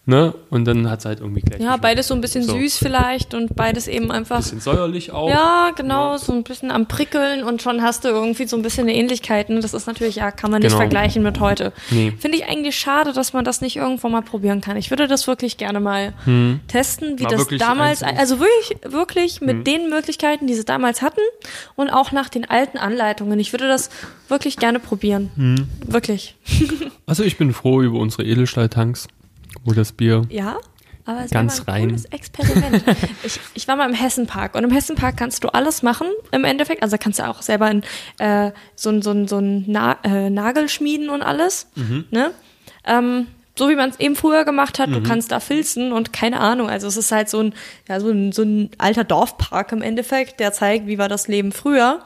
Ne? 0.09 0.33
Und 0.49 0.65
dann 0.65 0.89
hat 0.89 0.99
es 0.99 1.05
halt 1.05 1.19
irgendwie 1.19 1.41
gleich. 1.41 1.59
Ja, 1.59 1.65
geschmeckt. 1.67 1.81
beides 1.83 2.07
so 2.07 2.15
ein 2.15 2.21
bisschen 2.21 2.41
So. 2.43 2.53
süß 2.57 2.77
vielleicht 2.79 3.35
und 3.35 3.55
beides 3.55 3.87
eben 3.87 4.09
einfach. 4.11 4.37
Bisschen 4.37 4.59
säuerlich 4.59 5.11
auch. 5.11 5.29
Ja, 5.29 5.69
genau, 5.75 6.13
Ja. 6.13 6.17
so 6.17 6.33
ein 6.33 6.43
bisschen 6.43 6.71
am 6.71 6.87
Prickeln 6.87 7.43
und 7.43 7.61
schon 7.61 7.83
hast 7.83 8.05
du 8.05 8.07
irgendwie 8.07 8.47
so 8.47 8.55
ein 8.55 8.63
bisschen 8.63 8.87
eine 8.87 8.95
Ähnlichkeit. 8.97 9.49
Ne? 9.49 9.59
Das 9.59 9.75
ist 9.75 9.85
natürlich, 9.85 10.15
ja, 10.15 10.31
kann 10.31 10.49
man 10.49 10.61
nicht 10.61 10.69
Genau. 10.71 10.79
vergleichen 10.79 11.21
mit 11.21 11.39
heute. 11.39 11.73
Nee. 11.91 12.11
Finde 12.17 12.37
ich 12.37 12.45
eigentlich 12.45 12.75
schade, 12.75 13.13
dass 13.13 13.33
man 13.33 13.45
das 13.45 13.61
nicht 13.61 13.75
irgendwo 13.75 14.09
mal 14.09 14.21
probieren 14.23 14.61
kann. 14.61 14.77
Ich 14.77 14.89
würde 14.89 15.07
das 15.07 15.27
wirklich 15.27 15.57
gerne 15.57 15.79
mal 15.79 16.13
testen, 16.67 17.19
wie 17.19 17.23
Mal 17.23 17.29
das 17.29 17.47
damals, 17.59 18.01
einzeln. 18.01 18.19
also 18.19 18.39
wirklich, 18.39 18.91
wirklich 18.91 19.41
mit 19.41 19.67
den 19.67 19.89
Möglichkeiten, 19.89 20.47
die 20.47 20.55
sie 20.55 20.65
damals 20.65 21.03
hatten 21.03 21.21
und 21.75 21.89
auch 21.91 22.11
nach 22.11 22.29
den 22.29 22.49
alten 22.49 22.79
Anleitungen. 22.79 23.39
Ich 23.39 23.53
würde 23.53 23.67
das 23.67 23.89
wirklich 24.27 24.57
gerne 24.57 24.79
probieren. 24.79 25.67
Wirklich. 25.85 26.35
Also 27.05 27.23
ich 27.23 27.37
bin 27.37 27.53
froh 27.53 27.81
über 27.81 27.97
unsere 27.97 28.23
Edelstahltanks, 28.23 29.07
wo 29.69 29.73
das 29.73 29.91
Bier 29.91 30.23
Ja, 30.29 30.57
aber 31.05 31.23
es 31.25 31.31
Ganz 31.31 31.65
war 31.65 31.73
ein 31.73 31.81
rein. 31.81 31.87
cooles 31.89 32.05
Experiment. 32.05 32.83
ich, 33.23 33.39
ich 33.55 33.67
war 33.67 33.75
mal 33.75 33.87
im 33.89 33.95
Hessenpark 33.95 34.55
und 34.55 34.63
im 34.63 34.71
Hessenpark 34.71 35.17
kannst 35.17 35.43
du 35.43 35.47
alles 35.49 35.81
machen 35.81 36.07
im 36.31 36.43
Endeffekt. 36.43 36.83
Also 36.83 36.97
kannst 36.99 37.19
du 37.19 37.27
auch 37.27 37.41
selber 37.41 37.65
ein, 37.65 37.83
äh, 38.19 38.51
so 38.75 38.89
ein 38.89 39.01
so 39.01 39.11
ein, 39.11 39.27
so 39.27 39.39
ein 39.39 39.63
Na 39.67 39.97
äh, 40.03 40.29
Nagel 40.29 40.69
schmieden 40.69 41.09
und 41.09 41.21
alles. 41.21 41.67
Ne? 42.11 42.31
Ähm, 42.85 43.27
so 43.57 43.67
wie 43.69 43.75
man 43.75 43.89
es 43.89 43.99
eben 43.99 44.15
früher 44.15 44.45
gemacht 44.45 44.79
hat, 44.79 44.89
du 44.89 45.03
kannst 45.03 45.33
da 45.33 45.41
filzen 45.41 45.91
und 45.91 46.13
keine 46.13 46.39
Ahnung. 46.39 46.69
Also 46.69 46.87
es 46.87 46.95
ist 46.95 47.11
halt 47.11 47.27
so 47.27 47.41
ein, 47.41 47.53
ja, 47.89 47.99
so 47.99 48.09
ein, 48.09 48.31
so 48.31 48.43
ein 48.43 48.69
alter 48.77 49.03
Dorfpark 49.03 49.73
im 49.73 49.81
Endeffekt, 49.81 50.39
der 50.39 50.53
zeigt, 50.53 50.87
wie 50.87 50.97
war 50.97 51.09
das 51.09 51.27
Leben 51.27 51.51
früher. 51.51 51.99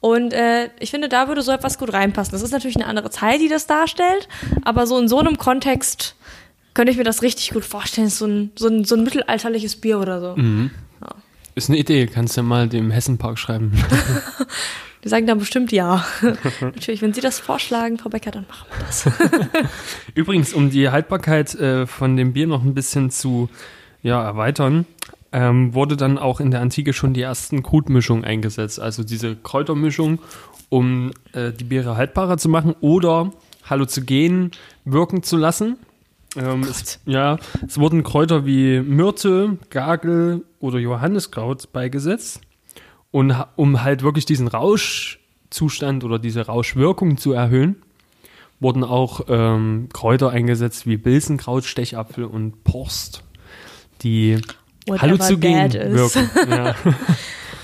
Und 0.00 0.32
äh, 0.32 0.70
ich 0.80 0.90
finde, 0.90 1.08
da 1.10 1.28
würde 1.28 1.42
so 1.42 1.50
etwas 1.52 1.76
gut 1.76 1.92
reinpassen. 1.92 2.32
Das 2.32 2.40
ist 2.42 2.52
natürlich 2.52 2.76
eine 2.76 2.86
andere 2.86 3.10
Zeit, 3.10 3.40
die 3.40 3.48
das 3.48 3.66
darstellt, 3.66 4.28
aber 4.62 4.86
so 4.86 4.98
in 4.98 5.08
so 5.08 5.18
einem 5.18 5.36
Kontext 5.38 6.14
könnte 6.74 6.92
ich 6.92 6.98
mir 6.98 7.04
das 7.04 7.22
richtig 7.22 7.50
gut 7.50 7.64
vorstellen. 7.64 8.10
So 8.10 8.26
ein, 8.26 8.50
so 8.56 8.68
ein, 8.68 8.84
so 8.84 8.96
ein 8.96 9.04
mittelalterliches 9.04 9.76
Bier 9.76 9.98
oder 9.98 10.20
so. 10.20 10.34
ist 11.54 11.70
eine 11.70 11.78
Idee. 11.78 12.06
Kannst 12.06 12.36
du 12.36 12.40
ja 12.40 12.46
mal 12.46 12.68
dem 12.68 12.90
Hessenpark 12.90 13.38
schreiben. 13.38 13.72
Die 15.04 15.10
sagen 15.10 15.26
dann 15.26 15.38
bestimmt 15.38 15.70
ja. 15.70 16.04
Natürlich, 16.60 17.02
wenn 17.02 17.12
Sie 17.12 17.20
das 17.20 17.38
vorschlagen, 17.38 17.98
Frau 17.98 18.08
Becker, 18.08 18.30
dann 18.30 18.46
machen 18.48 18.66
wir 18.70 18.86
das. 18.86 19.06
Übrigens, 20.14 20.54
um 20.54 20.70
die 20.70 20.88
Haltbarkeit 20.88 21.54
äh, 21.56 21.86
von 21.86 22.16
dem 22.16 22.32
Bier 22.32 22.46
noch 22.46 22.64
ein 22.64 22.72
bisschen 22.72 23.10
zu 23.10 23.50
ja, 24.02 24.22
erweitern. 24.24 24.86
ähm, 25.32 25.74
wurde 25.74 25.96
dann 25.96 26.16
auch 26.16 26.40
in 26.40 26.50
der 26.50 26.60
Antike 26.60 26.92
schon 26.92 27.12
die 27.12 27.20
ersten 27.20 27.62
Krutmischungen 27.62 28.24
eingesetzt. 28.24 28.80
Also 28.80 29.04
diese 29.04 29.36
Kräutermischung, 29.36 30.20
um 30.70 31.12
äh, 31.32 31.52
die 31.52 31.64
Biere 31.64 31.96
haltbarer 31.96 32.38
zu 32.38 32.48
machen 32.48 32.74
oder 32.80 33.30
Halluzinogen 33.68 34.52
wirken 34.84 35.22
zu 35.22 35.36
lassen. 35.36 35.76
Ähm, 36.36 36.62
es, 36.62 37.00
ja, 37.06 37.38
es 37.66 37.78
wurden 37.78 38.02
Kräuter 38.02 38.46
wie 38.46 38.80
Myrte, 38.80 39.58
Gagel 39.70 40.44
oder 40.60 40.78
Johanniskraut 40.78 41.72
beigesetzt. 41.72 42.40
Und 43.10 43.34
um 43.56 43.82
halt 43.82 44.02
wirklich 44.02 44.26
diesen 44.26 44.48
Rauschzustand 44.48 46.02
oder 46.02 46.18
diese 46.18 46.46
Rauschwirkung 46.46 47.16
zu 47.16 47.32
erhöhen, 47.32 47.76
wurden 48.60 48.82
auch 48.82 49.22
ähm, 49.28 49.88
Kräuter 49.92 50.30
eingesetzt 50.30 50.86
wie 50.86 50.96
Bilsenkraut, 50.96 51.64
Stechapfel 51.64 52.24
und 52.24 52.64
Porst, 52.64 53.22
die 54.02 54.38
Whatever 54.86 55.30
is. 55.30 56.14
wirken. 56.14 56.30
Ja. 56.50 56.74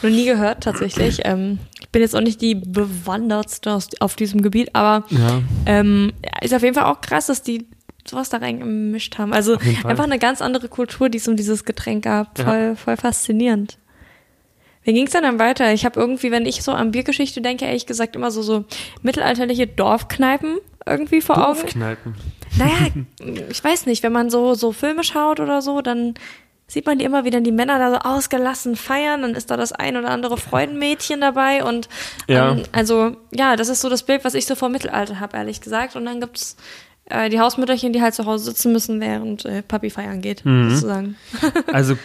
Noch 0.02 0.10
nie 0.10 0.24
gehört, 0.24 0.62
tatsächlich. 0.62 1.20
Ähm, 1.24 1.58
ich 1.78 1.88
bin 1.90 2.00
jetzt 2.00 2.16
auch 2.16 2.22
nicht 2.22 2.40
die 2.40 2.54
bewandertste 2.54 3.78
auf 4.00 4.16
diesem 4.16 4.40
Gebiet, 4.40 4.74
aber 4.74 5.04
ja. 5.10 5.42
ähm, 5.66 6.12
ist 6.40 6.54
auf 6.54 6.62
jeden 6.62 6.74
Fall 6.74 6.84
auch 6.84 7.00
krass, 7.02 7.26
dass 7.26 7.42
die 7.42 7.66
sowas 8.09 8.28
da 8.30 8.38
reingemischt 8.38 9.19
haben. 9.19 9.33
Also 9.33 9.59
einfach 9.85 10.04
eine 10.04 10.19
ganz 10.19 10.42
andere 10.42 10.69
Kultur, 10.69 11.09
die 11.09 11.19
es 11.19 11.28
um 11.28 11.37
dieses 11.37 11.64
Getränk 11.64 12.04
gab. 12.04 12.38
Ja. 12.38 12.45
Voll, 12.45 12.76
voll 12.76 12.97
faszinierend. 12.97 13.78
Wie 14.83 14.95
ging 14.95 15.07
es 15.07 15.12
denn 15.12 15.23
dann 15.23 15.38
weiter? 15.38 15.73
Ich 15.75 15.85
habe 15.85 16.00
irgendwie, 16.00 16.30
wenn 16.30 16.47
ich 16.47 16.62
so 16.62 16.73
an 16.73 16.90
Biergeschichte 16.90 17.42
denke, 17.42 17.66
ehrlich 17.66 17.87
gesagt 17.87 18.16
immer 18.16 18.30
so, 18.30 18.40
so 18.42 18.64
mittelalterliche 19.02 19.66
Dorfkneipen 19.66 20.57
irgendwie 20.87 21.21
vor 21.21 21.37
Augen. 21.37 21.61
Dorfkneipen. 21.61 22.14
Naja, 22.59 22.88
ich 23.50 23.62
weiß 23.62 23.87
nicht, 23.87 24.02
wenn 24.02 24.12
man 24.12 24.30
so, 24.30 24.54
so 24.54 24.73
Filme 24.73 25.04
schaut 25.04 25.38
oder 25.38 25.61
so, 25.61 25.83
dann 25.83 26.14
sieht 26.66 26.87
man 26.87 26.99
die 26.99 27.04
immer, 27.04 27.25
wie 27.25 27.30
dann 27.30 27.45
die 27.45 27.52
Männer 27.52 27.78
da 27.78 27.90
so 27.90 27.97
ausgelassen 27.99 28.76
feiern, 28.76 29.23
dann 29.23 29.35
ist 29.35 29.50
da 29.50 29.57
das 29.57 29.73
ein 29.73 29.97
oder 29.97 30.09
andere 30.09 30.37
Freudenmädchen 30.38 31.21
dabei 31.21 31.64
und 31.64 31.88
Ja. 32.28 32.52
ähm, 32.52 32.62
also 32.73 33.16
ja, 33.33 33.57
das 33.57 33.69
ist 33.69 33.80
so 33.80 33.88
das 33.88 34.04
Bild, 34.04 34.25
was 34.25 34.35
ich 34.35 34.47
so 34.47 34.54
vom 34.54 34.73
Mittelalter 34.73 35.21
habe, 35.21 35.37
ehrlich 35.37 35.61
gesagt. 35.61 35.97
Und 35.97 36.04
dann 36.07 36.21
gibt's 36.21 36.57
äh, 37.11 37.29
die 37.29 37.38
Hausmütterchen, 37.40 37.93
die 37.93 38.00
halt 38.02 38.14
zu 38.14 38.25
Hause 38.26 38.45
sitzen 38.47 38.73
müssen, 38.73 39.00
während 39.00 39.45
äh, 39.45 39.62
Papi 39.62 39.90
feiern 39.90 40.21
geht, 40.21 40.45
Mhm. 40.45 40.71
sozusagen. 40.71 41.17
Also 41.73 41.97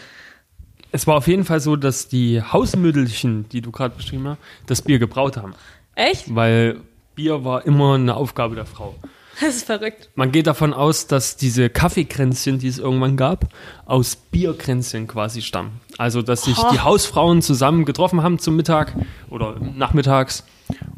es 0.91 1.07
war 1.07 1.15
auf 1.17 1.27
jeden 1.27 1.43
Fall 1.45 1.59
so, 1.59 1.75
dass 1.75 2.07
die 2.07 2.41
Hausmüttelchen, 2.41 3.49
die 3.49 3.61
du 3.61 3.71
gerade 3.71 3.95
beschrieben 3.95 4.27
hast, 4.29 4.39
das 4.67 4.81
Bier 4.81 4.99
gebraut 4.99 5.37
haben. 5.37 5.53
Echt? 5.95 6.33
Weil 6.33 6.77
Bier 7.15 7.43
war 7.43 7.65
immer 7.65 7.95
eine 7.95 8.15
Aufgabe 8.15 8.55
der 8.55 8.65
Frau. 8.65 8.95
Das 9.41 9.55
ist 9.57 9.65
verrückt. 9.65 10.09
Man 10.15 10.31
geht 10.31 10.47
davon 10.47 10.73
aus, 10.73 11.07
dass 11.07 11.35
diese 11.35 11.69
Kaffeekränzchen, 11.69 12.57
die 12.59 12.69
es 12.69 12.77
irgendwann 12.79 13.17
gab, 13.17 13.49
aus 13.85 14.15
Bierkränzchen 14.15 15.07
quasi 15.07 15.41
stammen. 15.41 15.81
Also, 15.97 16.21
dass 16.21 16.43
sich 16.43 16.57
Oh. 16.57 16.69
die 16.71 16.79
Hausfrauen 16.79 17.41
zusammen 17.41 17.83
getroffen 17.83 18.23
haben 18.23 18.39
zum 18.39 18.55
Mittag 18.55 18.93
oder 19.29 19.57
nachmittags, 19.75 20.45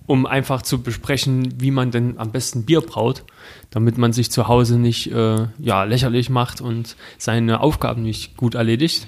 um 0.06 0.26
einfach 0.26 0.62
zu 0.62 0.82
besprechen, 0.82 1.54
wie 1.60 1.72
man 1.72 1.92
denn 1.92 2.18
am 2.18 2.32
besten 2.32 2.66
Bier 2.66 2.82
braut, 2.82 3.24
damit 3.70 3.98
man 3.98 4.14
sich 4.14 4.32
zu 4.32 4.48
Hause 4.48 4.78
nicht 4.78 5.12
äh, 5.12 5.48
ja, 5.60 5.84
lächerlich 5.84 6.30
macht 6.30 6.62
und 6.62 6.96
seine 7.18 7.60
Aufgaben 7.60 8.02
nicht 8.04 8.38
gut 8.38 8.56
erledigt. 8.56 9.08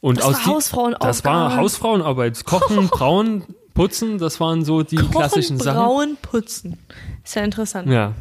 Und 0.00 0.18
Das 0.18 0.24
aus 0.24 0.34
war 0.36 0.40
die- 0.44 0.50
Hausfrauenaufgabe. 0.50 1.06
Das 1.08 1.24
war 1.24 1.56
Hausfrauenarbeit. 1.56 2.44
Kochen, 2.46 2.88
brauen, 2.90 3.44
putzen, 3.74 4.16
das 4.18 4.40
waren 4.40 4.64
so 4.64 4.82
die 4.82 4.96
klassischen 4.96 5.58
Kochen, 5.58 5.64
Sachen. 5.64 5.78
brauen, 5.86 6.16
putzen. 6.22 6.78
Ist 7.22 7.36
ja 7.36 7.42
interessant. 7.42 7.88
Ja. 7.90 8.14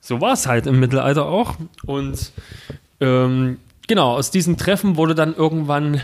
So 0.00 0.20
war 0.22 0.32
es 0.32 0.46
halt 0.46 0.66
im 0.66 0.80
Mittelalter 0.80 1.26
auch. 1.26 1.56
Und 1.84 2.32
ähm, 3.00 3.58
genau, 3.86 4.14
aus 4.14 4.30
diesen 4.30 4.56
Treffen 4.56 4.96
wurde 4.96 5.14
dann 5.14 5.34
irgendwann, 5.34 6.00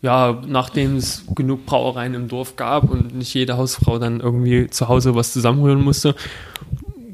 ja, 0.00 0.40
nachdem 0.46 0.96
es 0.96 1.24
genug 1.34 1.66
Brauereien 1.66 2.14
im 2.14 2.28
Dorf 2.28 2.56
gab 2.56 2.90
und 2.90 3.14
nicht 3.16 3.34
jede 3.34 3.56
Hausfrau 3.56 3.98
dann 3.98 4.20
irgendwie 4.20 4.68
zu 4.68 4.88
Hause 4.88 5.14
was 5.14 5.32
zusammenrühren 5.32 5.82
musste, 5.82 6.14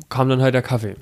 kam 0.08 0.28
dann 0.28 0.42
halt 0.42 0.54
der 0.54 0.62
Kaffee. 0.62 0.96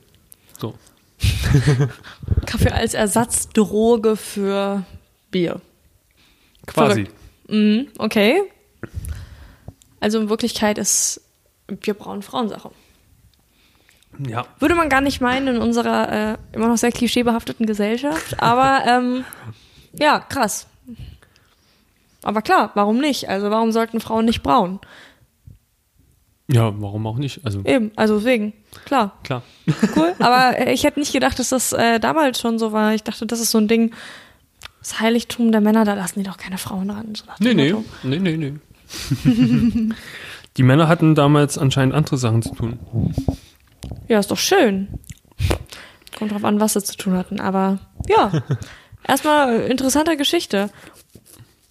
So. 0.59 0.75
Kaffee 2.47 2.71
als 2.71 2.95
Ersatzdroge 2.95 4.17
für 4.17 4.85
Bier. 5.31 5.61
Quasi. 6.67 7.09
Mhm, 7.49 7.89
okay. 7.99 8.43
Also 10.01 10.21
in 10.21 10.29
Wirklichkeit 10.29 10.79
ist 10.79 11.21
Bier 11.67 11.95
brauen 11.95 12.23
Frauensache. 12.23 12.71
Ja. 14.29 14.47
Würde 14.59 14.75
man 14.75 14.89
gar 14.89 15.01
nicht 15.01 15.21
meinen 15.21 15.57
in 15.57 15.63
unserer 15.63 16.33
äh, 16.33 16.39
immer 16.53 16.69
noch 16.69 16.77
sehr 16.77 16.93
klischeebehafteten 16.93 17.67
Gesellschaft. 17.67 18.41
Aber 18.41 18.85
ähm, 18.87 19.25
ja, 19.95 20.21
krass. 20.21 20.67
Aber 22.23 22.43
klar, 22.43 22.71
warum 22.75 22.99
nicht? 22.99 23.29
Also 23.29 23.51
warum 23.51 23.73
sollten 23.73 24.01
Frauen 24.01 24.25
nicht 24.25 24.43
brauen? 24.43 24.81
Ja, 26.49 26.73
warum 26.81 27.07
auch 27.07 27.17
nicht? 27.17 27.45
Also, 27.45 27.63
Eben, 27.65 27.93
also 27.97 28.17
deswegen, 28.19 28.53
klar, 28.85 29.17
klar. 29.23 29.43
cool. 29.97 30.15
Aber 30.19 30.59
äh, 30.59 30.73
ich 30.73 30.85
hätte 30.85 31.01
nicht 31.01 31.13
gedacht, 31.13 31.39
dass 31.39 31.49
das 31.51 31.73
äh, 31.73 31.99
damals 31.99 32.41
schon 32.41 32.59
so 32.59 32.73
war. 32.73 32.95
Ich 32.95 33.03
dachte, 33.03 33.27
das 33.27 33.41
ist 33.41 33.53
so 33.53 33.59
ein 33.59 33.69
Ding, 33.69 33.95
das 34.81 35.01
Heiligtum 35.01 35.53
der 35.53 35.61
Männer, 35.61 35.85
da 35.85 35.95
lassen 35.95 36.19
die 36.19 36.29
doch 36.29 36.37
keine 36.37 36.59
Frauen 36.59 36.91
ran. 36.91 37.15
So 37.15 37.25
Nee, 37.39 37.55
nee. 37.55 37.75
Nee, 38.03 38.19
nee, 38.19 38.37
nee. 38.37 39.95
Die 40.57 40.63
Männer 40.63 40.89
hatten 40.89 41.15
damals 41.15 41.57
anscheinend 41.57 41.95
andere 41.95 42.19
Sachen 42.19 42.43
zu 42.43 42.55
tun. 42.55 42.79
Ja, 44.09 44.19
ist 44.19 44.31
doch 44.31 44.39
schön. 44.39 44.89
Kommt 46.19 46.33
drauf 46.33 46.45
an, 46.45 46.61
was 46.61 46.75
sie 46.75 46.83
zu 46.83 46.97
tun 46.97 47.15
hatten. 47.15 47.41
Aber 47.41 47.79
ja, 48.09 48.43
erstmal 49.09 49.61
äh, 49.61 49.71
interessante 49.71 50.17
Geschichte. 50.17 50.69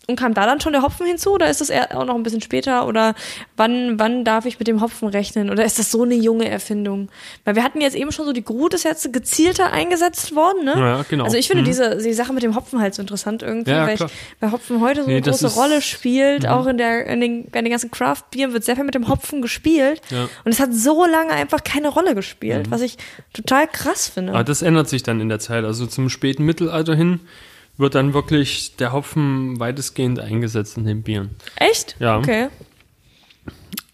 Und 0.08 0.16
kam 0.20 0.34
da 0.34 0.46
dann 0.48 0.60
schon 0.60 0.74
der 0.74 0.82
Hopfen 0.82 1.06
hinzu 1.06 1.32
oder 1.32 1.48
ist 1.50 1.62
das 1.62 1.70
eher 1.70 1.96
auch 1.98 2.06
noch 2.06 2.16
ein 2.16 2.24
bisschen 2.24 2.42
später? 2.42 2.88
Oder 2.88 3.14
wann, 3.56 4.00
wann 4.00 4.26
darf 4.26 4.46
ich 4.46 4.58
mit 4.58 4.68
dem 4.68 4.82
Hopfen 4.82 5.08
rechnen? 5.08 5.50
Oder 5.52 5.64
ist 5.64 5.78
das 5.78 5.92
so 5.92 6.02
eine 6.04 6.16
junge 6.16 6.50
Erfindung? 6.50 7.10
Weil 7.46 7.56
wir 7.56 7.64
hatten 7.64 7.80
jetzt 7.82 7.96
eben 7.96 8.12
schon 8.12 8.26
so, 8.26 8.34
die 8.34 8.44
Grut 8.44 8.74
ist 8.74 8.84
jetzt 8.84 9.14
gezielter 9.14 9.72
eingesetzt 9.72 10.36
worden, 10.36 10.66
ne? 10.66 10.74
Ja, 10.76 11.06
genau. 11.08 11.24
Also 11.26 11.38
ich 11.38 11.48
finde 11.48 11.62
Mhm. 11.62 11.66
diese 11.68 11.98
die 11.98 12.14
Sache 12.14 12.34
mit 12.34 12.42
dem 12.42 12.56
Hopfen 12.56 12.82
halt 12.82 12.96
so 12.96 13.02
interessant 13.02 13.44
irgendwie, 13.44 13.72
Ja, 13.72 13.86
weil, 13.86 13.94
ich, 13.94 14.02
weil 14.40 14.52
Hopfen 14.52 14.82
heute 14.82 15.02
so 15.04 15.08
Nee, 15.08 15.18
eine 15.18 15.22
das 15.22 15.36
große 15.40 15.48
ist- 15.48 15.56
Mhm. 15.56 15.62
Rolle 15.62 15.82
spielt. 15.82 16.48
Auch 16.48 16.66
in, 16.66 16.78
der, 16.80 17.06
in, 17.06 17.22
den, 17.22 17.44
in 17.46 17.52
den 17.52 17.70
ganzen 17.70 17.92
Craft-Bieren 17.92 18.54
wird 18.54 18.64
sehr 18.66 18.76
viel 18.76 18.84
mit 18.86 18.96
dem 18.96 19.08
Hopfen 19.08 19.42
gespielt. 19.44 20.02
Ja. 20.10 20.24
Und 20.44 20.52
es 20.52 20.60
hat 20.60 20.74
so 20.74 21.06
lange 21.06 21.32
einfach 21.32 21.64
keine 21.64 21.90
Rolle 21.90 22.16
gespielt, 22.16 22.68
Mhm. 22.68 22.72
was 22.72 22.82
ich 22.82 22.98
total 23.34 23.68
krass 23.68 24.08
finde. 24.08 24.34
Aber 24.34 24.44
das 24.44 24.64
ändert 24.64 24.90
sich 24.90 25.04
dann 25.04 25.22
in 25.22 25.30
der 25.30 25.40
Zeit. 25.40 25.64
Also 25.64 25.86
zum 25.86 26.10
späten 26.10 26.44
Mittelalter 26.44 26.96
hin 26.96 27.20
wird 27.82 27.96
dann 27.96 28.14
wirklich 28.14 28.78
der 28.78 28.94
Hopfen 28.94 29.60
weitestgehend 29.60 30.20
eingesetzt 30.20 30.78
in 30.78 30.86
den 30.86 31.04
Bieren. 31.04 31.32
Echt? 31.58 31.98
Ja. 32.00 32.18
Okay. 32.20 32.48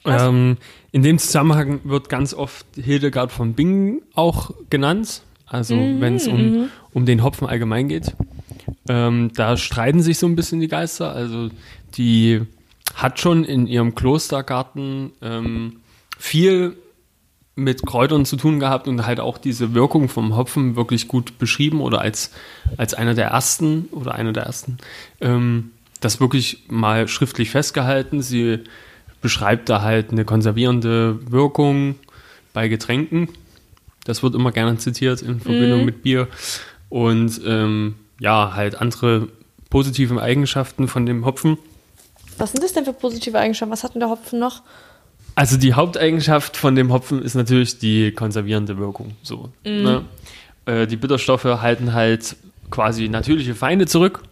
Ähm, 0.05 0.57
in 0.91 1.03
dem 1.03 1.17
Zusammenhang 1.17 1.81
wird 1.83 2.09
ganz 2.09 2.33
oft 2.33 2.65
Hildegard 2.75 3.31
von 3.31 3.53
Bingen 3.53 4.01
auch 4.13 4.51
genannt. 4.69 5.23
Also 5.47 5.75
Mhm, 5.75 6.01
wenn 6.01 6.15
es 6.15 6.27
um, 6.27 6.69
um 6.93 7.05
den 7.05 7.23
Hopfen 7.23 7.47
allgemein 7.47 7.87
geht. 7.87 8.13
Ähm, 8.89 9.31
da 9.33 9.57
streiten 9.57 10.01
sich 10.01 10.17
so 10.17 10.27
ein 10.27 10.35
bisschen 10.35 10.59
die 10.59 10.67
Geister. 10.67 11.13
Also 11.13 11.49
die 11.95 12.41
hat 12.95 13.19
schon 13.19 13.43
in 13.43 13.67
ihrem 13.67 13.95
Klostergarten 13.95 15.11
ähm, 15.21 15.77
viel 16.17 16.75
mit 17.57 17.85
Kräutern 17.85 18.23
zu 18.23 18.37
tun 18.37 18.59
gehabt 18.59 18.87
und 18.87 19.05
halt 19.05 19.19
auch 19.19 19.37
diese 19.37 19.73
Wirkung 19.73 20.09
vom 20.09 20.37
Hopfen 20.37 20.75
wirklich 20.75 21.07
gut 21.07 21.39
beschrieben 21.39 21.81
oder 21.81 21.99
als, 22.01 22.31
als 22.77 22.93
einer 22.93 23.15
der 23.15 23.29
ersten 23.29 23.85
oder 23.91 24.13
einer 24.13 24.31
der 24.31 24.43
ersten 24.43 24.77
ähm, 25.21 25.71
das 25.99 26.19
wirklich 26.19 26.63
mal 26.69 27.07
schriftlich 27.07 27.49
festgehalten. 27.49 28.21
Sie 28.21 28.59
beschreibt 29.21 29.69
da 29.69 29.81
halt 29.81 30.11
eine 30.11 30.23
konservierende 30.23 31.19
Wirkung 31.31 31.95
bei 32.53 32.67
Getränken. 32.67 33.29
Das 34.05 34.21
wird 34.21 34.35
immer 34.35 34.51
gerne 34.51 34.77
zitiert 34.77 35.23
in 35.23 35.39
Verbindung 35.39 35.83
mit 35.83 36.03
Bier. 36.03 36.27
Und 36.89 37.41
ähm, 37.45 37.95
ja, 38.19 38.53
halt 38.53 38.79
andere 38.79 39.29
positive 39.69 40.21
Eigenschaften 40.21 40.87
von 40.87 41.05
dem 41.05 41.25
Hopfen. 41.25 41.57
Was 42.37 42.51
sind 42.51 42.63
das 42.63 42.73
denn 42.73 42.85
für 42.85 42.93
positive 42.93 43.37
Eigenschaften? 43.37 43.71
Was 43.71 43.83
hat 43.83 43.95
denn 43.95 43.99
der 43.99 44.09
Hopfen 44.09 44.39
noch? 44.39 44.61
Also 45.37 45.55
die 45.55 45.75
Haupteigenschaft 45.75 46.57
von 46.57 46.73
dem 46.73 46.91
Hopfen 46.91 47.21
ist 47.21 47.35
natürlich 47.35 47.77
die 47.77 48.11
konservierende 48.11 48.79
Wirkung. 48.79 49.11
So, 49.21 49.51
ne? 49.63 50.03
äh, 50.65 50.87
die 50.87 50.95
Bitterstoffe 50.95 51.43
halten 51.43 51.93
halt 51.93 52.35
quasi 52.71 53.07
natürliche 53.07 53.53
Feinde 53.53 53.85
zurück 53.85 54.23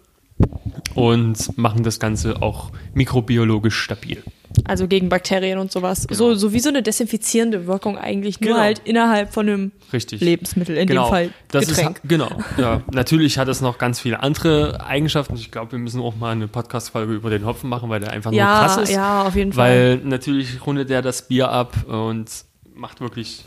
und 0.95 1.55
machen 1.59 1.83
das 1.83 1.99
Ganze 1.99 2.41
auch 2.41 2.71
mikrobiologisch 2.95 3.77
stabil. 3.77 4.23
Also 4.63 4.87
gegen 4.87 5.09
Bakterien 5.09 5.59
und 5.59 5.71
sowas. 5.71 6.07
So, 6.09 6.33
so 6.35 6.53
wie 6.53 6.59
so 6.59 6.69
eine 6.69 6.81
desinfizierende 6.81 7.67
Wirkung 7.67 7.97
eigentlich, 7.97 8.39
nur 8.39 8.51
Genau. 8.51 8.61
halt 8.61 8.81
innerhalb 8.85 9.33
von 9.33 9.47
einem 9.47 9.71
Richtig. 9.91 10.21
Lebensmittel, 10.21 10.77
in 10.77 10.87
genau. 10.87 11.05
dem 11.05 11.09
Fall 11.09 11.29
das 11.49 11.67
Getränk. 11.67 11.97
Ist, 12.03 12.09
genau. 12.09 12.29
Ja. 12.57 12.81
Natürlich 12.91 13.37
hat 13.37 13.47
es 13.47 13.61
noch 13.61 13.77
ganz 13.77 13.99
viele 13.99 14.21
andere 14.21 14.85
Eigenschaften. 14.85 15.35
Ich 15.35 15.51
glaube, 15.51 15.73
wir 15.73 15.79
müssen 15.79 16.01
auch 16.01 16.15
mal 16.15 16.31
eine 16.31 16.47
Podcast-Folge 16.47 17.13
über 17.13 17.29
den 17.29 17.45
Hopfen 17.45 17.69
machen, 17.69 17.89
weil 17.89 17.99
der 17.99 18.11
einfach 18.11 18.31
nur 18.31 18.37
ja, 18.39 18.65
krass 18.65 18.77
ist. 18.77 18.91
ja, 18.91 19.23
auf 19.23 19.35
jeden 19.35 19.53
Fall. 19.53 19.69
Weil 19.69 19.97
natürlich 19.97 20.65
rundet 20.65 20.89
der 20.89 21.01
das 21.01 21.27
Bier 21.27 21.49
ab 21.49 21.75
und 21.87 22.29
macht 22.73 23.01
wirklich 23.01 23.43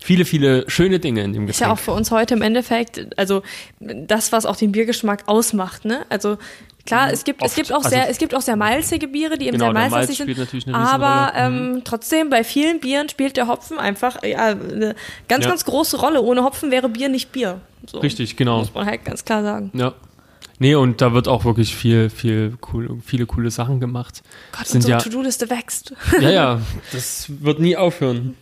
viele, 0.00 0.24
viele 0.24 0.68
schöne 0.70 0.98
Dinge 0.98 1.22
in 1.22 1.32
dem 1.32 1.46
Getränk. 1.46 1.50
Ist 1.50 1.60
ja 1.60 1.72
auch 1.72 1.78
für 1.78 1.92
uns 1.92 2.10
heute 2.10 2.34
im 2.34 2.42
Endeffekt, 2.42 3.06
also 3.18 3.42
das, 3.80 4.32
was 4.32 4.46
auch 4.46 4.56
den 4.56 4.72
Biergeschmack 4.72 5.24
ausmacht, 5.26 5.84
ne? 5.84 6.06
Also 6.08 6.38
klar, 6.86 7.12
es 7.12 7.24
gibt, 7.24 7.42
es 7.44 7.54
gibt 7.54 7.72
auch 7.72 7.78
Also- 7.78 7.90
sehr, 7.90 8.08
es 8.08 8.18
gibt 8.18 8.34
auch 8.34 8.40
sehr 8.40 8.56
malzige 8.56 9.08
Biere, 9.08 9.36
die 9.38 9.46
eben 9.48 9.58
Genau, 9.58 9.72
sehr 9.72 9.90
malzig 9.90 10.16
sind. 10.18 10.30
aber 10.74 11.32
Riesenrolle. 11.32 11.32
ähm, 11.36 11.82
trotzdem, 11.84 12.30
bei 12.30 12.44
vielen 12.44 12.80
Bieren 12.80 13.08
spielt 13.08 13.36
der 13.36 13.46
Hopfen 13.48 13.78
einfach 13.78 14.22
ja, 14.22 14.46
eine 14.48 14.94
ganz, 15.28 15.44
Ja. 15.44 15.50
ganz 15.50 15.64
große 15.64 15.98
Rolle. 15.98 16.22
Ohne 16.22 16.44
Hopfen 16.44 16.70
wäre 16.70 16.88
Bier 16.88 17.08
nicht 17.08 17.32
Bier. 17.32 17.60
So, 17.86 17.98
Richtig, 18.00 18.36
genau. 18.36 18.58
Muss 18.60 18.72
man 18.74 18.86
halt 18.86 19.04
ganz 19.04 19.24
klar 19.24 19.42
sagen. 19.42 19.70
Ja. 19.74 19.94
Nee, 20.60 20.74
und 20.74 21.00
da 21.00 21.12
wird 21.14 21.28
auch 21.28 21.44
wirklich 21.44 21.76
viel, 21.76 22.10
viel 22.10 22.58
cool, 22.72 22.98
viele 23.06 23.26
coole 23.26 23.48
Sachen 23.50 23.78
gemacht. 23.78 24.22
Gott, 24.50 24.66
Sind 24.66 24.76
unsere 24.78 24.92
ja- 24.94 24.98
To-Do-Liste 24.98 25.48
wächst. 25.50 25.92
Ja, 26.20 26.30
ja, 26.30 26.60
das 26.92 27.26
wird 27.28 27.60
nie 27.60 27.76
aufhören. 27.76 28.34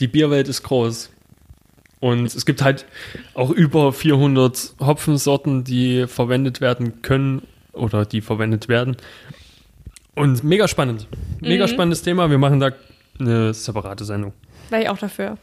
Die 0.00 0.08
Bierwelt 0.08 0.48
ist 0.48 0.62
groß. 0.62 1.10
Und 2.00 2.34
es 2.34 2.46
gibt 2.46 2.62
halt 2.62 2.86
auch 3.34 3.50
über 3.50 3.92
400 3.92 4.74
Hopfensorten, 4.80 5.64
die 5.64 6.06
verwendet 6.06 6.60
werden 6.62 7.02
können 7.02 7.42
oder 7.72 8.06
die 8.06 8.22
verwendet 8.22 8.68
werden. 8.68 8.96
Und 10.14 10.42
mega 10.42 10.66
spannend. 10.66 11.06
Mega 11.40 11.66
Mhm. 11.66 11.70
spannendes 11.70 12.02
Thema. 12.02 12.30
Wir 12.30 12.38
machen 12.38 12.58
da 12.60 12.70
eine 13.18 13.52
separate 13.54 14.04
Sendung. 14.04 14.32
Wäre 14.70 14.82
ich 14.82 14.88
auch 14.88 14.98
dafür. 14.98 15.36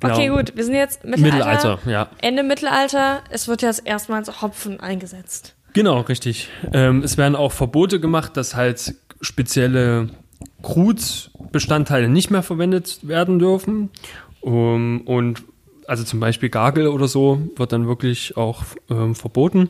Genau. 0.00 0.14
Okay, 0.14 0.28
gut. 0.28 0.56
Wir 0.56 0.64
sind 0.64 0.74
jetzt 0.74 1.04
Mittelalter. 1.04 1.36
Mittelalter, 1.76 1.78
ja. 1.90 2.08
Ende 2.20 2.42
Mittelalter. 2.42 3.22
Es 3.30 3.46
wird 3.46 3.62
jetzt 3.62 3.86
erstmals 3.86 4.42
Hopfen 4.42 4.80
eingesetzt. 4.80 5.54
Genau, 5.74 6.00
richtig. 6.00 6.48
Ähm, 6.72 7.02
es 7.04 7.16
werden 7.18 7.36
auch 7.36 7.52
Verbote 7.52 8.00
gemacht, 8.00 8.36
dass 8.36 8.56
halt 8.56 8.94
spezielle 9.20 10.08
Krutbestandteile 10.62 12.08
nicht 12.08 12.30
mehr 12.30 12.42
verwendet 12.42 13.00
werden 13.02 13.38
dürfen. 13.38 13.90
Um, 14.40 15.02
und 15.02 15.42
also 15.86 16.04
zum 16.04 16.20
Beispiel 16.20 16.48
Gagel 16.48 16.86
oder 16.86 17.08
so 17.08 17.50
wird 17.56 17.72
dann 17.72 17.86
wirklich 17.86 18.36
auch 18.36 18.64
ähm, 18.88 19.14
verboten. 19.14 19.68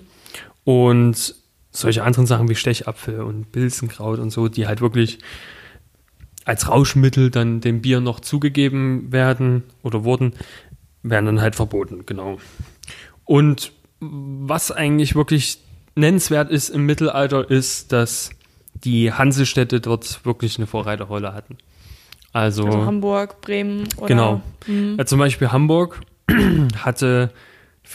Und 0.64 1.34
solche 1.72 2.04
anderen 2.04 2.26
Sachen 2.26 2.48
wie 2.48 2.54
Stechapfel 2.54 3.20
und 3.20 3.52
Bilsenkraut 3.52 4.18
und 4.18 4.30
so, 4.30 4.48
die 4.48 4.66
halt 4.66 4.80
wirklich 4.80 5.18
als 6.44 6.68
Rauschmittel 6.68 7.30
dann 7.30 7.60
dem 7.60 7.80
Bier 7.80 8.00
noch 8.00 8.20
zugegeben 8.20 9.12
werden 9.12 9.62
oder 9.82 10.04
wurden, 10.04 10.34
werden 11.02 11.26
dann 11.26 11.40
halt 11.40 11.54
verboten, 11.54 12.04
genau. 12.06 12.38
Und 13.24 13.72
was 14.00 14.72
eigentlich 14.72 15.14
wirklich 15.14 15.58
nennenswert 15.94 16.50
ist 16.50 16.70
im 16.70 16.86
Mittelalter, 16.86 17.48
ist, 17.48 17.92
dass 17.92 18.30
die 18.84 19.12
Hansestädte 19.12 19.80
dort 19.80 20.24
wirklich 20.24 20.58
eine 20.58 20.66
Vorreiterrolle 20.66 21.34
hatten. 21.34 21.58
Also, 22.32 22.64
Also 22.66 22.86
Hamburg, 22.86 23.40
Bremen 23.40 23.88
oder. 23.96 24.06
genau. 24.06 24.42
Ja, 24.66 25.04
zum 25.06 25.18
Beispiel 25.18 25.50
Hamburg 25.50 26.00
hatte 26.76 27.32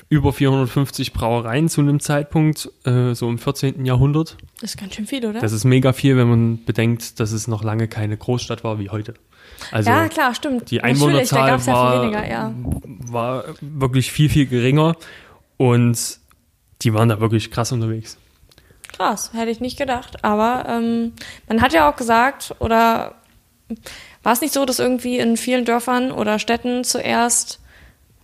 über 0.10 0.34
450 0.34 1.14
Brauereien 1.14 1.70
zu 1.70 1.82
einem 1.82 2.00
Zeitpunkt, 2.00 2.70
äh, 2.84 3.14
so 3.14 3.30
im 3.30 3.38
14. 3.38 3.86
Jahrhundert. 3.86 4.36
Das 4.60 4.72
ist 4.72 4.78
ganz 4.78 4.96
schön 4.96 5.08
viel, 5.08 5.26
oder? 5.26 5.40
Das 5.40 5.54
ist 5.54 5.64
mega 5.64 5.94
viel, 5.94 6.18
wenn 6.18 6.28
man 6.28 6.66
bedenkt, 6.66 7.20
dass 7.20 7.32
es 7.32 7.48
noch 7.48 7.64
lange 7.64 7.88
keine 7.88 8.18
Großstadt 8.18 8.64
war 8.64 8.78
wie 8.80 8.90
heute. 8.90 9.14
Also 9.72 9.90
ja, 9.90 10.10
klar, 10.10 10.36
stimmt. 10.36 10.70
die 10.70 10.82
Einwohnerzahl 10.82 11.48
ja 11.48 11.68
war, 11.68 11.92
viel 11.94 12.02
weniger, 12.02 12.30
ja. 12.30 12.54
war 13.10 13.46
wirklich 13.62 14.12
viel, 14.12 14.28
viel 14.28 14.48
geringer 14.48 14.98
und 15.58 16.20
die 16.82 16.94
waren 16.94 17.08
da 17.08 17.22
wirklich 17.22 17.52
krass 17.52 17.72
unterwegs. 17.72 18.18
Krass, 18.96 19.32
hätte 19.34 19.52
ich 19.52 19.60
nicht 19.60 19.78
gedacht. 19.78 20.24
Aber 20.24 20.66
ähm, 20.68 21.14
man 21.48 21.62
hat 21.62 21.74
ja 21.74 21.90
auch 21.90 21.96
gesagt, 21.96 22.56
oder 22.60 23.16
war 24.24 24.34
es 24.34 24.42
nicht 24.42 24.54
so, 24.54 24.66
dass 24.66 24.80
irgendwie 24.80 25.18
in 25.20 25.38
vielen 25.38 25.66
Dörfern 25.66 26.12
oder 26.12 26.40
Städten 26.40 26.84
zuerst 26.84 27.60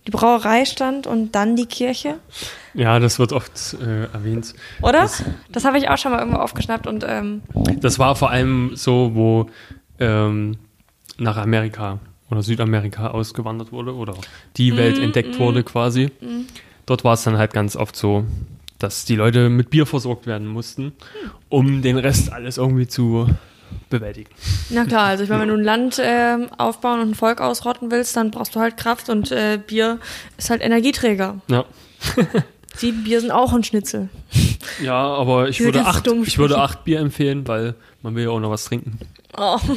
die 0.06 0.10
Brauerei 0.10 0.64
stand 0.64 1.06
und 1.06 1.32
dann 1.34 1.54
die 1.56 1.66
Kirche? 1.66 2.18
Ja, 2.74 2.98
das 2.98 3.18
wird 3.18 3.32
oft 3.32 3.76
äh, 3.80 4.04
erwähnt. 4.12 4.54
Oder? 4.80 5.00
Das- 5.02 5.22
Das, 5.50 5.64
habe 5.64 5.78
ich 5.78 5.88
auch 5.88 5.98
schon 5.98 6.10
mal 6.12 6.18
irgendwo 6.18 6.38
aufgeschnappt 6.40 6.86
und 6.86 7.04
ähm, 7.06 7.42
Das 7.80 7.98
war 7.98 8.16
vor 8.16 8.30
allem 8.30 8.72
so, 8.74 9.10
wo 9.14 9.46
ähm, 10.00 10.56
nach 11.18 11.36
Amerika 11.36 11.98
oder 12.30 12.42
Südamerika 12.42 13.08
ausgewandert 13.08 13.70
wurde 13.72 13.94
oder 13.94 14.14
die 14.56 14.76
Welt 14.76 14.98
entdeckt 14.98 15.38
wurde 15.38 15.62
quasi. 15.62 16.10
Dort 16.86 17.04
war 17.04 17.12
es 17.12 17.22
dann 17.24 17.36
halt 17.36 17.52
ganz 17.52 17.76
oft 17.76 17.94
so, 17.94 18.24
dass 18.82 19.04
die 19.04 19.16
Leute 19.16 19.48
mit 19.48 19.70
Bier 19.70 19.86
versorgt 19.86 20.26
werden 20.26 20.46
mussten, 20.46 20.92
um 21.48 21.82
den 21.82 21.98
Rest 21.98 22.32
alles 22.32 22.58
irgendwie 22.58 22.86
zu 22.86 23.28
bewältigen. 23.88 24.30
na 24.70 24.84
klar, 24.84 25.06
also 25.06 25.24
ich 25.24 25.30
meine, 25.30 25.42
wenn 25.42 25.48
du 25.48 25.54
ein 25.54 25.64
Land 25.64 26.00
ähm, 26.02 26.48
aufbauen 26.58 27.00
und 27.00 27.10
ein 27.10 27.14
Volk 27.14 27.40
ausrotten 27.40 27.90
willst, 27.90 28.16
dann 28.16 28.30
brauchst 28.30 28.54
du 28.54 28.60
halt 28.60 28.76
Kraft 28.76 29.08
und 29.08 29.30
äh, 29.30 29.58
Bier 29.64 29.98
ist 30.36 30.50
halt 30.50 30.62
Energieträger. 30.62 31.40
Ja. 31.48 31.64
Die 32.80 32.92
Bier 32.92 33.20
sind 33.20 33.30
auch 33.30 33.52
ein 33.52 33.64
Schnitzel. 33.64 34.08
Ja, 34.82 34.94
aber 34.94 35.48
ich 35.48 35.58
Diese 35.58 35.68
würde, 35.68 35.84
acht, 35.84 36.06
ich 36.06 36.38
würde 36.38 36.58
acht 36.58 36.84
Bier 36.84 37.00
empfehlen, 37.00 37.46
weil 37.46 37.74
man 38.00 38.14
will 38.14 38.24
ja 38.24 38.30
auch 38.30 38.40
noch 38.40 38.50
was 38.50 38.64
trinken. 38.64 38.98
Oh. 39.36 39.58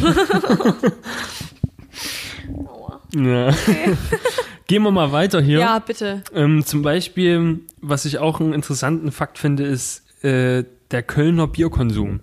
Ja. 3.15 3.49
Gehen 4.67 4.81
wir 4.83 4.91
mal 4.91 5.11
weiter 5.11 5.41
hier. 5.41 5.59
Ja, 5.59 5.79
bitte. 5.79 6.23
Ähm, 6.33 6.65
zum 6.65 6.81
Beispiel, 6.81 7.59
was 7.81 8.05
ich 8.05 8.17
auch 8.17 8.39
einen 8.39 8.53
interessanten 8.53 9.11
Fakt 9.11 9.37
finde, 9.37 9.63
ist 9.63 10.03
äh, 10.23 10.63
der 10.91 11.03
Kölner 11.03 11.47
Bierkonsum. 11.47 12.19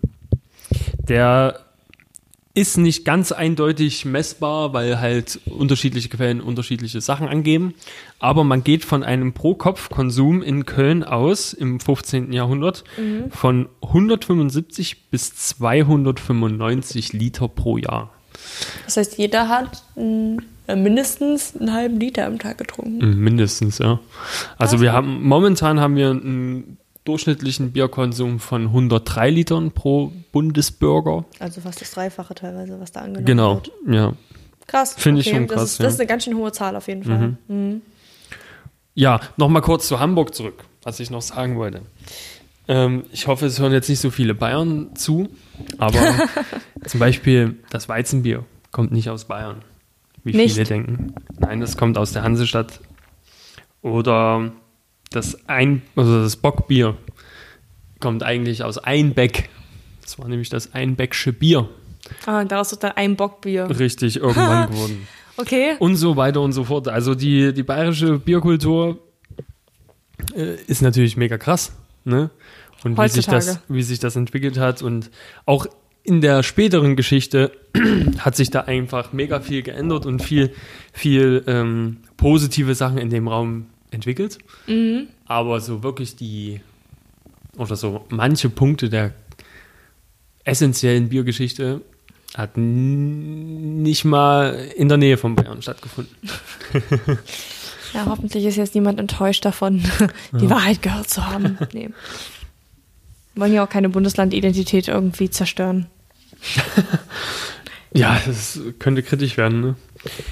Der 1.09 1.61
ist 2.55 2.77
nicht 2.77 3.05
ganz 3.05 3.33
eindeutig 3.33 4.05
messbar, 4.05 4.75
weil 4.75 5.01
halt 5.01 5.41
unterschiedliche 5.47 6.09
Quellen 6.11 6.41
unterschiedliche 6.41 7.01
Sachen 7.01 7.27
angeben. 7.27 7.75
Aber 8.19 8.45
man 8.45 8.63
geht 8.63 8.85
von 8.85 9.03
einem 9.03 9.33
Pro-Kopf-Konsum 9.33 10.43
in 10.43 10.67
Köln 10.67 11.03
aus 11.03 11.55
im 11.55 11.81
15. 11.81 12.33
Jahrhundert 12.33 12.85
von 13.31 13.69
175 13.83 15.09
bis 15.11 15.35
295 15.35 17.15
Liter 17.15 17.49
pro 17.49 17.79
Jahr. 17.79 18.11
Das 18.85 18.97
heißt, 18.97 19.19
jeder 19.19 19.49
hat 19.49 19.83
äh, 19.97 20.37
mindestens 20.77 21.57
einen 21.57 21.73
halben 21.73 21.99
Liter 22.01 22.27
am 22.27 22.39
Tag 22.39 22.59
getrunken. 22.59 22.99
Mhm, 22.99 23.19
Mindestens, 23.25 23.79
ja. 23.79 24.01
Also 24.59 24.81
wir 24.81 24.93
haben 24.93 25.23
momentan 25.23 25.81
haben 25.81 25.97
wir 25.97 26.11
einen 26.11 26.79
durchschnittlichen 27.05 27.73
Bierkonsum 27.73 28.39
von 28.39 28.63
103 28.69 29.31
Litern 29.31 29.73
pro 29.73 30.13
Bundesbürger. 30.33 31.25
Also 31.41 31.61
fast 31.61 31.81
das 31.81 31.91
Dreifache 31.91 32.35
teilweise, 32.35 32.79
was 32.81 32.93
da 32.93 33.01
angenommen 33.01 33.27
Genau, 33.27 33.55
wird. 33.57 33.73
ja. 33.95 34.13
Krass. 34.69 34.95
Finde 34.97 35.21
ich 35.23 35.29
schon 35.29 35.49
das 35.49 35.57
krass, 35.57 35.71
Ist, 35.73 35.81
das 35.81 35.93
ist 35.95 35.99
ja. 35.99 36.03
eine 36.03 36.09
ganz 36.09 36.25
schön 36.25 36.37
hohe 36.37 36.53
Zahl 36.53 36.77
auf 36.77 36.87
jeden 36.87 37.03
Fall. 37.03 37.37
Mhm. 37.49 37.83
Ja, 38.95 39.21
nochmal 39.37 39.63
kurz 39.63 39.89
zu 39.89 39.99
Hamburg 39.99 40.35
zurück, 40.35 40.65
was 40.83 41.01
ich 41.01 41.11
noch 41.11 41.23
sagen 41.23 41.57
wollte. 41.57 41.83
Ähm, 42.69 43.05
ich 43.11 43.27
hoffe, 43.27 43.47
es 43.47 43.59
hören 43.59 43.73
jetzt 43.73 43.89
nicht 43.89 43.99
so 44.01 44.11
viele 44.11 44.35
Bayern 44.35 44.95
zu, 44.95 45.29
aber 45.79 45.99
zum 46.87 47.01
Beispiel 47.01 47.57
das 47.71 47.89
Weizenbier 47.89 48.45
kommt 48.71 48.93
nicht 48.93 49.11
aus 49.11 49.25
Bayern, 49.25 49.57
wie 50.25 50.33
Nicht? 50.35 50.55
viele 50.55 50.67
denken. 50.67 51.15
Nein, 51.39 51.61
das 51.61 51.77
kommt 51.77 51.99
aus 51.99 52.13
der 52.13 52.23
Hansestadt. 52.23 52.81
Oder 53.83 54.53
das, 55.11 55.49
Ein 55.49 55.83
also 55.97 56.23
das 56.23 56.37
Bockbier 56.37 56.97
kommt 58.01 58.23
eigentlich 58.23 58.63
aus 58.63 58.79
Einbeck. 58.79 59.49
Das 60.03 60.19
war 60.19 60.29
nämlich 60.29 60.49
das 60.49 60.75
Einbecksche 60.75 61.33
Bier. 61.33 61.69
Ah, 62.27 62.41
und 62.41 62.53
daraus 62.53 62.73
ist 62.73 62.83
dann 62.83 62.93
ein 62.93 63.17
Bockbier. 63.17 63.69
Richtig 63.79 64.17
irgendwann 64.21 64.71
geworden. 64.71 65.09
Okay. 65.37 65.77
und 65.79 65.97
so 65.97 66.17
weiter 66.17 66.41
und 66.41 66.53
so 66.53 66.65
fort. 66.65 66.89
Also 66.89 67.15
die, 67.15 67.53
die 67.53 67.63
bayerische 67.63 68.19
Bierkultur 68.19 68.99
äh, 70.35 70.57
ist 70.67 70.83
natürlich 70.83 71.17
mega 71.17 71.39
krass. 71.39 71.73
Ne? 72.05 72.31
Und 72.85 72.99
wie 72.99 73.09
sich, 73.09 73.27
das, 73.27 73.61
wie 73.69 73.83
sich 73.83 73.99
das 73.99 74.17
entwickelt 74.17 74.59
hat. 74.59 74.83
Und 74.83 75.11
auch 75.47 75.67
in 76.05 76.21
der 76.21 76.43
späteren 76.43 76.97
Geschichte 76.97 77.53
hat 78.19 78.37
sich 78.37 78.51
da 78.51 78.63
einfach 78.63 79.13
mega 79.13 79.41
viel 79.41 79.63
geändert 79.63 80.07
und 80.07 80.23
viel, 80.23 80.53
viel 80.93 81.45
ähm, 81.47 81.99
positive 82.17 82.75
Sachen 82.75 82.99
in 82.99 83.11
dem 83.11 83.29
Raum 83.29 83.67
entwickelt. 83.91 84.39
Aber 85.27 85.61
so 85.61 85.83
wirklich 85.83 86.17
die, 86.17 86.61
oder 87.57 87.77
so 87.77 88.05
manche 88.09 88.49
Punkte 88.49 88.89
der 88.89 89.13
essentiellen 90.45 91.09
Biergeschichte 91.09 91.83
hat 92.35 92.57
nicht 92.57 94.05
mal 94.05 94.55
in 94.77 94.89
der 94.89 94.97
Nähe 94.97 95.19
von 95.19 95.35
Bayern 95.37 95.63
stattgefunden. 95.63 96.17
Ja, 97.93 98.07
hoffentlich 98.07 98.45
ist 98.47 98.57
jetzt 98.57 98.75
niemand 98.75 98.99
enttäuscht 98.99 99.45
davon, 99.45 99.83
die 100.33 100.49
Wahrheit 100.49 100.83
gehört 100.83 101.11
zu 101.11 101.27
haben. 101.27 101.59
Nee. 101.73 101.91
Wollen 103.35 103.53
ja 103.53 103.65
auch 103.65 103.69
keine 103.69 103.89
Bundeslandidentität 103.89 104.89
irgendwie 104.89 105.31
zerstören. 105.31 105.87
Ja, 107.95 108.19
das 108.25 108.59
könnte 108.79 109.03
kritisch 109.03 109.37
werden, 109.37 109.61
ne? 109.61 109.77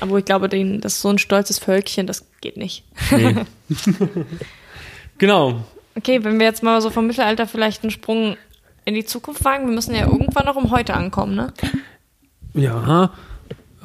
Aber 0.01 0.19
ich 0.19 0.25
glaube, 0.25 0.49
den, 0.49 0.81
das 0.81 0.95
ist 0.95 1.03
so 1.03 1.11
ein 1.11 1.19
stolzes 1.19 1.59
Völkchen, 1.59 2.07
das 2.07 2.27
geht 2.41 2.57
nicht. 2.57 2.85
Nee. 3.11 3.37
genau. 5.19 5.65
Okay, 5.95 6.25
wenn 6.25 6.39
wir 6.39 6.47
jetzt 6.47 6.63
mal 6.63 6.81
so 6.81 6.91
vom 6.91 7.07
Mittelalter 7.07 7.47
vielleicht 7.47 7.83
einen 7.83 7.91
Sprung 7.91 8.37
in 8.85 8.95
die 8.95 9.05
Zukunft 9.05 9.45
wagen, 9.45 9.67
wir 9.67 9.75
müssen 9.75 9.95
ja 9.95 10.07
irgendwann 10.07 10.47
noch 10.47 10.57
um 10.57 10.71
heute 10.71 10.95
ankommen, 10.95 11.35
ne? 11.35 11.53
Ja, 12.55 13.13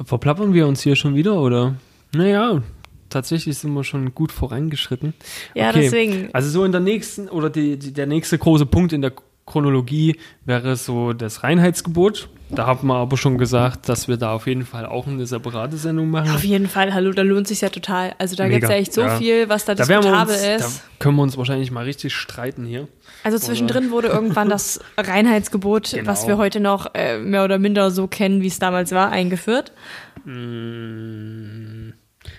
verplappern 0.02 0.54
wir 0.54 0.66
uns 0.66 0.80
hier 0.80 0.96
schon 0.96 1.14
wieder, 1.14 1.34
oder? 1.34 1.74
Naja, 2.12 2.62
tatsächlich 3.08 3.58
sind 3.58 3.72
wir 3.72 3.84
schon 3.84 4.14
gut 4.14 4.32
vorangeschritten. 4.32 5.14
Ja, 5.54 5.72
deswegen. 5.72 6.28
Also 6.32 6.50
so 6.50 6.64
in 6.64 6.72
der 6.72 6.80
nächsten 6.80 7.28
oder 7.28 7.50
die, 7.50 7.78
die, 7.78 7.92
der 7.92 8.06
nächste 8.06 8.38
große 8.38 8.66
Punkt 8.66 8.92
in 8.92 9.02
der 9.02 9.12
Chronologie 9.46 10.18
wäre 10.44 10.76
so 10.76 11.12
das 11.12 11.44
Reinheitsgebot. 11.44 12.28
Da 12.48 12.66
haben 12.66 12.86
wir 12.86 12.94
aber 12.94 13.16
schon 13.16 13.38
gesagt, 13.38 13.88
dass 13.88 14.06
wir 14.06 14.16
da 14.16 14.32
auf 14.32 14.46
jeden 14.46 14.64
Fall 14.64 14.86
auch 14.86 15.06
eine 15.08 15.26
separate 15.26 15.76
Sendung 15.76 16.10
machen. 16.10 16.30
Auf 16.30 16.44
jeden 16.44 16.68
Fall, 16.68 16.94
hallo, 16.94 17.10
da 17.12 17.22
lohnt 17.22 17.48
sich 17.48 17.60
ja 17.60 17.70
total. 17.70 18.14
Also 18.18 18.36
da 18.36 18.48
gibt 18.48 18.64
es 18.64 18.70
ja 18.70 18.76
echt 18.76 18.92
so 18.92 19.00
ja. 19.00 19.16
viel, 19.16 19.48
was 19.48 19.64
da, 19.64 19.74
da 19.74 19.84
diskutabel 19.84 20.34
uns, 20.34 20.44
ist. 20.44 20.78
Da 20.78 20.82
können 21.00 21.16
wir 21.16 21.22
uns 21.22 21.36
wahrscheinlich 21.36 21.72
mal 21.72 21.84
richtig 21.84 22.14
streiten 22.14 22.64
hier. 22.64 22.86
Also 23.24 23.38
zwischendrin 23.38 23.90
wurde 23.90 24.08
irgendwann 24.08 24.48
das 24.48 24.80
Reinheitsgebot, 24.98 25.92
Genau. 25.92 26.06
was 26.06 26.28
wir 26.28 26.38
heute 26.38 26.60
noch 26.60 26.94
äh, 26.94 27.18
mehr 27.18 27.44
oder 27.44 27.58
minder 27.58 27.90
so 27.90 28.06
kennen, 28.06 28.42
wie 28.42 28.46
es 28.48 28.60
damals 28.60 28.92
war, 28.92 29.10
eingeführt. 29.10 29.72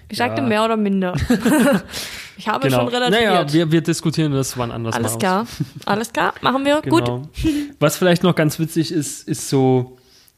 Ich 0.09 0.17
sagte 0.17 0.41
ja. 0.41 0.47
mehr 0.47 0.63
oder 0.63 0.77
minder. 0.77 1.13
ich 2.37 2.47
habe 2.47 2.69
schon 2.69 2.87
relativiert. 2.87 3.21
Genau. 3.21 3.33
Naja, 3.35 3.53
wir, 3.53 3.71
wir 3.71 3.81
diskutieren 3.81 4.31
das 4.31 4.57
wann 4.57 4.71
anders 4.71 4.95
Alles 4.95 5.13
mal 5.13 5.19
klar, 5.19 5.41
aus. 5.41 5.47
alles 5.85 6.13
klar, 6.13 6.33
machen 6.41 6.65
wir. 6.65 6.81
Gut. 6.81 7.05
Genau. 7.05 7.29
Was 7.79 7.97
vielleicht 7.97 8.23
noch 8.23 8.35
ganz 8.35 8.59
witzig 8.59 8.91
ist, 8.91 9.27
ist 9.27 9.49
so 9.49 9.97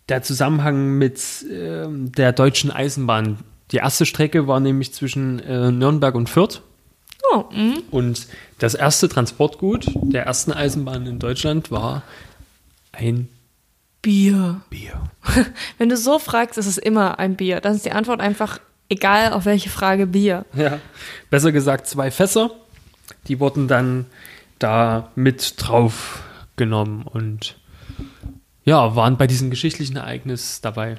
der 0.09 0.23
Zusammenhang 0.23 0.97
mit 0.97 1.21
ähm, 1.51 2.11
der 2.11 2.31
deutschen 2.31 2.71
Eisenbahn. 2.71 3.39
Die 3.71 3.77
erste 3.77 4.05
Strecke 4.05 4.47
war 4.47 4.59
nämlich 4.59 4.93
zwischen 4.93 5.39
äh, 5.39 5.71
Nürnberg 5.71 6.15
und 6.15 6.29
Fürth. 6.29 6.61
Oh, 7.31 7.45
mhm. 7.51 7.83
Und 7.91 8.27
das 8.57 8.73
erste 8.73 9.07
Transportgut 9.07 9.85
der 9.93 10.25
ersten 10.25 10.51
Eisenbahn 10.51 11.05
in 11.05 11.19
Deutschland 11.19 11.69
war 11.69 12.01
ein 12.91 13.29
Bier. 14.01 14.61
Bier. 14.69 15.03
Wenn 15.77 15.89
du 15.89 15.97
so 15.97 16.19
fragst, 16.19 16.57
ist 16.57 16.65
es 16.65 16.77
immer 16.77 17.19
ein 17.19 17.35
Bier. 17.35 17.59
Dann 17.61 17.75
ist 17.75 17.85
die 17.85 17.91
Antwort 17.91 18.21
einfach, 18.21 18.59
egal 18.89 19.33
auf 19.33 19.45
welche 19.45 19.69
Frage, 19.69 20.07
Bier. 20.07 20.45
Ja. 20.53 20.79
Besser 21.29 21.51
gesagt 21.51 21.87
zwei 21.87 22.11
Fässer. 22.11 22.51
Die 23.27 23.39
wurden 23.39 23.67
dann 23.67 24.05
da 24.59 25.11
mit 25.15 25.53
drauf 25.57 26.23
genommen 26.55 27.03
und 27.03 27.57
ja, 28.65 28.95
waren 28.95 29.17
bei 29.17 29.25
diesem 29.25 29.49
geschichtlichen 29.49 29.95
Ereignis 29.95 30.61
dabei. 30.61 30.97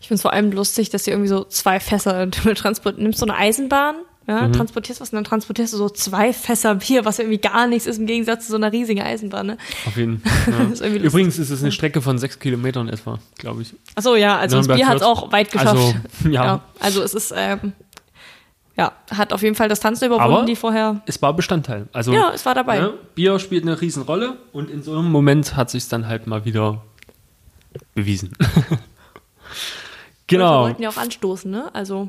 Ich 0.00 0.08
finde 0.08 0.16
es 0.16 0.22
vor 0.22 0.32
allem 0.32 0.50
lustig, 0.50 0.90
dass 0.90 1.04
du 1.04 1.10
irgendwie 1.10 1.28
so 1.28 1.44
zwei 1.44 1.78
Fässer 1.78 2.30
transportierst. 2.30 3.02
Nimmst 3.02 3.18
so 3.20 3.26
eine 3.26 3.36
Eisenbahn, 3.36 3.96
ja, 4.30 4.48
Mhm. 4.48 4.52
transportierst 4.52 5.00
was 5.00 5.10
und 5.10 5.16
dann 5.16 5.24
transportierst 5.24 5.72
du 5.72 5.76
so 5.76 5.88
zwei 5.90 6.32
Fässer 6.32 6.76
Bier, 6.76 7.04
was 7.04 7.18
irgendwie 7.18 7.38
gar 7.38 7.66
nichts 7.66 7.86
ist 7.86 7.98
im 7.98 8.06
Gegensatz 8.06 8.46
zu 8.46 8.52
so 8.52 8.56
einer 8.56 8.72
riesigen 8.72 9.02
Eisenbahn. 9.02 9.46
Ne? 9.46 9.58
Auf 9.86 9.96
jeden 9.96 10.20
Fall. 10.24 10.54
Ja. 10.80 10.86
Übrigens 10.88 11.38
ist 11.38 11.50
es 11.50 11.60
eine 11.62 11.72
Strecke 11.72 12.00
von 12.00 12.16
sechs 12.18 12.38
Kilometern 12.38 12.88
etwa, 12.88 13.18
glaube 13.36 13.62
ich. 13.62 13.74
Achso, 13.96 14.14
ja, 14.16 14.38
also 14.38 14.56
das 14.56 14.66
Nürnberg 14.66 14.78
Bier 14.78 14.88
hat 14.88 14.96
es 14.96 15.02
auch 15.02 15.32
weit 15.32 15.50
geschafft. 15.50 15.76
Also, 16.24 16.28
ja. 16.30 16.60
also 16.78 17.02
es 17.02 17.14
ist, 17.14 17.34
ähm, 17.36 17.72
ja, 18.76 18.92
hat 19.10 19.32
auf 19.32 19.42
jeden 19.42 19.56
Fall 19.56 19.68
Distanzen 19.68 20.06
überwunden, 20.06 20.32
Aber- 20.32 20.44
die 20.46 20.56
vorher. 20.56 21.02
Es 21.06 21.20
war 21.20 21.34
Bestandteil. 21.34 21.88
Also 21.92 22.12
Ja, 22.14 22.30
es 22.34 22.46
war 22.46 22.54
dabei. 22.54 22.78
ne, 22.80 22.94
Bier 23.14 23.38
spielt 23.38 23.64
eine 23.64 23.80
Riesenrolle 23.80 24.38
und 24.52 24.70
in 24.70 24.82
so 24.82 24.96
einem 24.98 25.10
Moment 25.10 25.56
hat 25.56 25.70
sich 25.70 25.86
dann 25.88 26.06
halt 26.06 26.26
mal 26.26 26.44
wieder 26.44 26.82
bewiesen. 27.94 28.32
Wir 30.28 30.38
genau. 30.38 30.62
wollten 30.62 30.82
ja 30.82 30.88
auch 30.88 30.96
anstoßen, 30.96 31.50
ne? 31.50 31.70
Also, 31.74 32.08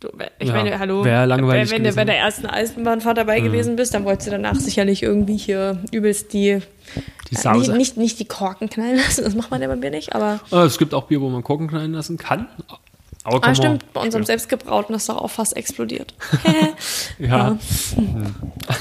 du, 0.00 0.08
ich 0.38 0.48
Ja, 0.48 0.54
meine, 0.54 0.78
hallo. 0.78 1.04
wär 1.04 1.26
langweilig 1.26 1.70
wenn, 1.70 1.84
wenn 1.84 1.84
du 1.84 1.90
bei 1.90 1.90
gewesen. 1.90 2.02
Mhm. 2.02 2.06
der 2.06 2.18
ersten 2.18 2.46
Eisenbahnfahrt 2.46 3.18
dabei 3.18 3.40
gewesen 3.40 3.76
bist, 3.76 3.94
dann 3.94 4.04
wolltest 4.04 4.26
du 4.28 4.32
danach 4.32 4.56
sicherlich 4.56 5.02
irgendwie 5.02 5.36
hier 5.36 5.82
übelst 5.92 6.32
die. 6.32 6.60
Die 7.30 7.36
Äh, 7.36 7.52
nicht, 7.56 7.72
nicht, 7.74 7.96
nicht 7.96 8.18
die 8.18 8.24
Korken 8.24 8.68
knallen 8.68 8.96
lassen, 8.96 9.22
das 9.24 9.34
macht 9.34 9.50
man 9.50 9.62
ja 9.62 9.68
bei 9.68 9.76
mir 9.76 9.90
nicht, 9.90 10.14
aber. 10.14 10.40
Ah, 10.50 10.64
es 10.64 10.78
gibt 10.78 10.94
auch 10.94 11.04
Bier, 11.04 11.20
wo 11.20 11.28
man 11.28 11.42
Korken 11.44 11.68
knallen 11.68 11.92
lassen 11.92 12.16
kann. 12.18 12.48
Aber 13.22 13.46
Ah, 13.46 13.54
stimmt, 13.54 13.92
bei 13.92 14.00
unserem 14.00 14.24
selbstgebrauten 14.24 14.94
ist 14.94 15.08
doch 15.08 15.18
auch 15.18 15.30
fast 15.30 15.54
explodiert. 15.56 16.14
Ja, 17.18 17.58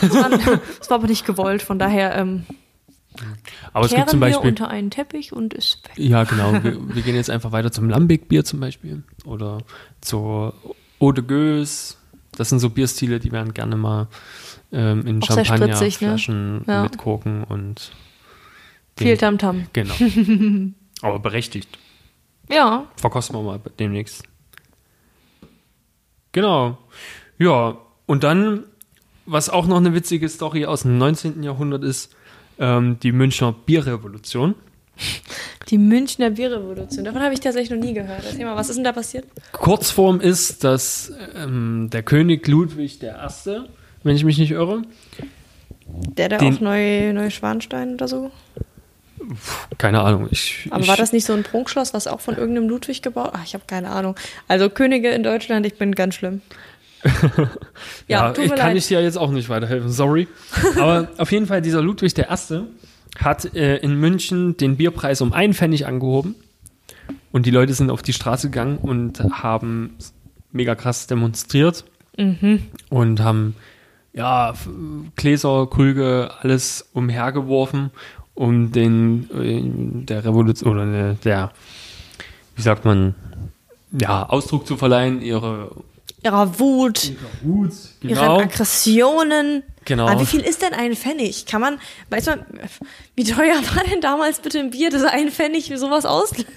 Das 0.01 0.13
war, 0.13 0.29
das 0.79 0.89
war 0.89 0.95
aber 0.97 1.07
nicht 1.07 1.25
gewollt, 1.25 1.61
von 1.61 1.77
daher 1.77 2.15
ähm, 2.15 2.45
aber 3.73 3.85
es 3.85 3.93
gibt 3.93 4.09
zum 4.09 4.21
wir 4.21 4.27
Beispiel. 4.27 4.49
unter 4.51 4.69
einen 4.69 4.91
Teppich 4.91 5.33
und 5.33 5.53
ist 5.53 5.83
weg. 5.89 5.93
Ja, 5.97 6.23
genau. 6.23 6.53
Wir, 6.63 6.77
wir 6.95 7.01
gehen 7.01 7.15
jetzt 7.15 7.29
einfach 7.29 7.51
weiter 7.51 7.69
zum 7.69 7.89
Lambic-Bier 7.89 8.45
zum 8.45 8.61
Beispiel. 8.61 9.03
Oder 9.25 9.57
zur 9.99 10.53
Eau 10.99 11.11
de 11.11 11.23
Gueuse. 11.23 11.95
Das 12.31 12.49
sind 12.49 12.59
so 12.59 12.69
Bierstile, 12.69 13.19
die 13.19 13.31
werden 13.31 13.53
gerne 13.53 13.75
mal 13.75 14.07
ähm, 14.71 15.05
in 15.05 15.21
spritzig, 15.21 15.37
ne? 15.37 15.45
Champagnerflaschen 15.45 16.63
Ja. 16.67 16.83
mit 16.83 16.97
Korken 16.97 17.43
und 17.43 17.91
Viel 18.97 19.17
Tamtam. 19.17 19.65
Genau. 19.73 19.93
Aber 21.01 21.19
berechtigt. 21.19 21.77
Ja, 22.49 22.85
Verkosten 22.97 23.35
wir 23.35 23.43
mal 23.43 23.59
demnächst. 23.79 24.23
Genau. 26.31 26.77
Ja, 27.37 27.77
und 28.05 28.23
dann, 28.23 28.63
was 29.25 29.49
auch 29.49 29.67
noch 29.67 29.77
eine 29.77 29.93
witzige 29.93 30.27
Story 30.29 30.65
aus 30.65 30.81
dem 30.83 30.97
19. 30.97 31.43
Jahrhundert 31.43 31.83
ist, 31.83 32.15
ähm, 32.59 32.99
die 33.01 33.11
Münchner 33.11 33.53
Bierrevolution. 33.53 34.55
Die 35.69 35.77
Münchner 35.77 36.29
Bierrevolution. 36.31 37.05
Davon 37.05 37.21
habe 37.21 37.33
ich 37.33 37.39
tatsächlich 37.39 37.69
noch 37.77 37.85
nie 37.85 37.93
gehört. 37.93 38.23
Erzähl 38.25 38.45
mal, 38.45 38.55
was 38.55 38.69
ist 38.69 38.75
denn 38.75 38.83
da 38.83 38.91
passiert? 38.91 39.25
Kurzform 39.51 40.19
ist, 40.21 40.63
dass 40.63 41.11
ähm, 41.35 41.89
der 41.91 42.03
König 42.03 42.47
Ludwig 42.47 43.01
I., 43.03 43.09
wenn 44.03 44.15
ich 44.15 44.23
mich 44.23 44.37
nicht 44.37 44.51
irre, 44.51 44.81
Der, 45.87 46.29
der 46.29 46.39
Den- 46.39 46.55
auch 46.55 46.59
Neu, 46.61 47.13
Neuschwanstein 47.13 47.93
oder 47.95 48.07
so? 48.07 48.31
keine 49.77 50.01
Ahnung, 50.01 50.27
ich. 50.31 50.67
Aber 50.71 50.81
ich, 50.81 50.87
war 50.87 50.97
das 50.97 51.11
nicht 51.11 51.25
so 51.25 51.33
ein 51.33 51.43
Prunkschloss, 51.43 51.93
was 51.93 52.07
auch 52.07 52.19
von 52.21 52.35
irgendeinem 52.35 52.67
Ludwig 52.69 53.01
gebaut? 53.01 53.31
Ach, 53.33 53.43
ich 53.43 53.53
habe 53.53 53.65
keine 53.67 53.89
Ahnung. 53.89 54.15
Also 54.47 54.69
Könige 54.69 55.09
in 55.09 55.21
Deutschland, 55.23 55.65
ich 55.65 55.75
bin 55.77 55.93
ganz 55.93 56.15
schlimm. 56.15 56.41
Ja, 58.07 58.31
tut 58.31 58.45
ich 58.45 58.51
mir 58.51 58.57
kann 58.57 58.67
leid. 58.69 58.77
ich 58.77 58.87
dir 58.87 59.01
jetzt 59.01 59.17
auch 59.17 59.31
nicht 59.31 59.49
weiterhelfen, 59.49 59.89
sorry. 59.91 60.27
Aber 60.77 61.07
auf 61.17 61.31
jeden 61.31 61.45
Fall, 61.45 61.61
dieser 61.61 61.81
Ludwig 61.81 62.17
I. 62.17 62.23
hat 63.21 63.53
äh, 63.55 63.77
in 63.77 63.95
München 63.99 64.57
den 64.57 64.77
Bierpreis 64.77 65.21
um 65.21 65.33
einen 65.33 65.53
Pfennig 65.53 65.85
angehoben. 65.85 66.35
Und 67.31 67.45
die 67.45 67.51
Leute 67.51 67.73
sind 67.73 67.91
auf 67.91 68.01
die 68.01 68.13
Straße 68.13 68.49
gegangen 68.49 68.77
und 68.77 69.19
haben 69.31 69.95
mega 70.51 70.75
krass 70.75 71.07
demonstriert. 71.07 71.85
Mhm. 72.17 72.63
Und 72.89 73.19
haben, 73.21 73.55
ja, 74.13 74.53
Gläser, 75.15 75.67
Krüge, 75.69 76.31
alles 76.41 76.87
umhergeworfen, 76.93 77.91
um 78.33 78.71
den, 78.71 79.29
äh, 79.31 80.05
der 80.05 80.25
Revolution, 80.25 80.77
oder 80.79 81.13
der- 81.23 81.51
wie 82.55 82.61
sagt 82.61 82.83
man, 82.85 83.15
ja, 83.91 84.27
Ausdruck 84.27 84.65
zu 84.67 84.75
verleihen, 84.77 85.21
ihre 85.21 85.71
Ihrer 86.21 86.59
Wut, 86.59 87.13
Wut, 87.43 87.71
ihren 88.01 88.15
genau. 88.15 88.39
Aggressionen. 88.41 89.63
Genau. 89.89 90.07
Aber 90.07 90.21
wie 90.21 90.25
viel 90.27 90.41
ist 90.41 90.61
denn 90.61 90.73
ein 90.73 90.95
Pfennig? 90.95 91.47
Kann 91.47 91.61
man, 91.61 91.79
weiß 92.11 92.27
man, 92.27 92.45
wie 93.15 93.23
teuer 93.23 93.55
war 93.73 93.83
denn 93.89 94.01
damals 94.01 94.39
bitte 94.39 94.59
ein 94.59 94.69
Bier, 94.69 94.91
das 94.91 95.03
ein 95.03 95.31
Pfennig 95.31 95.73
sowas 95.75 96.05
auslöst? 96.05 96.47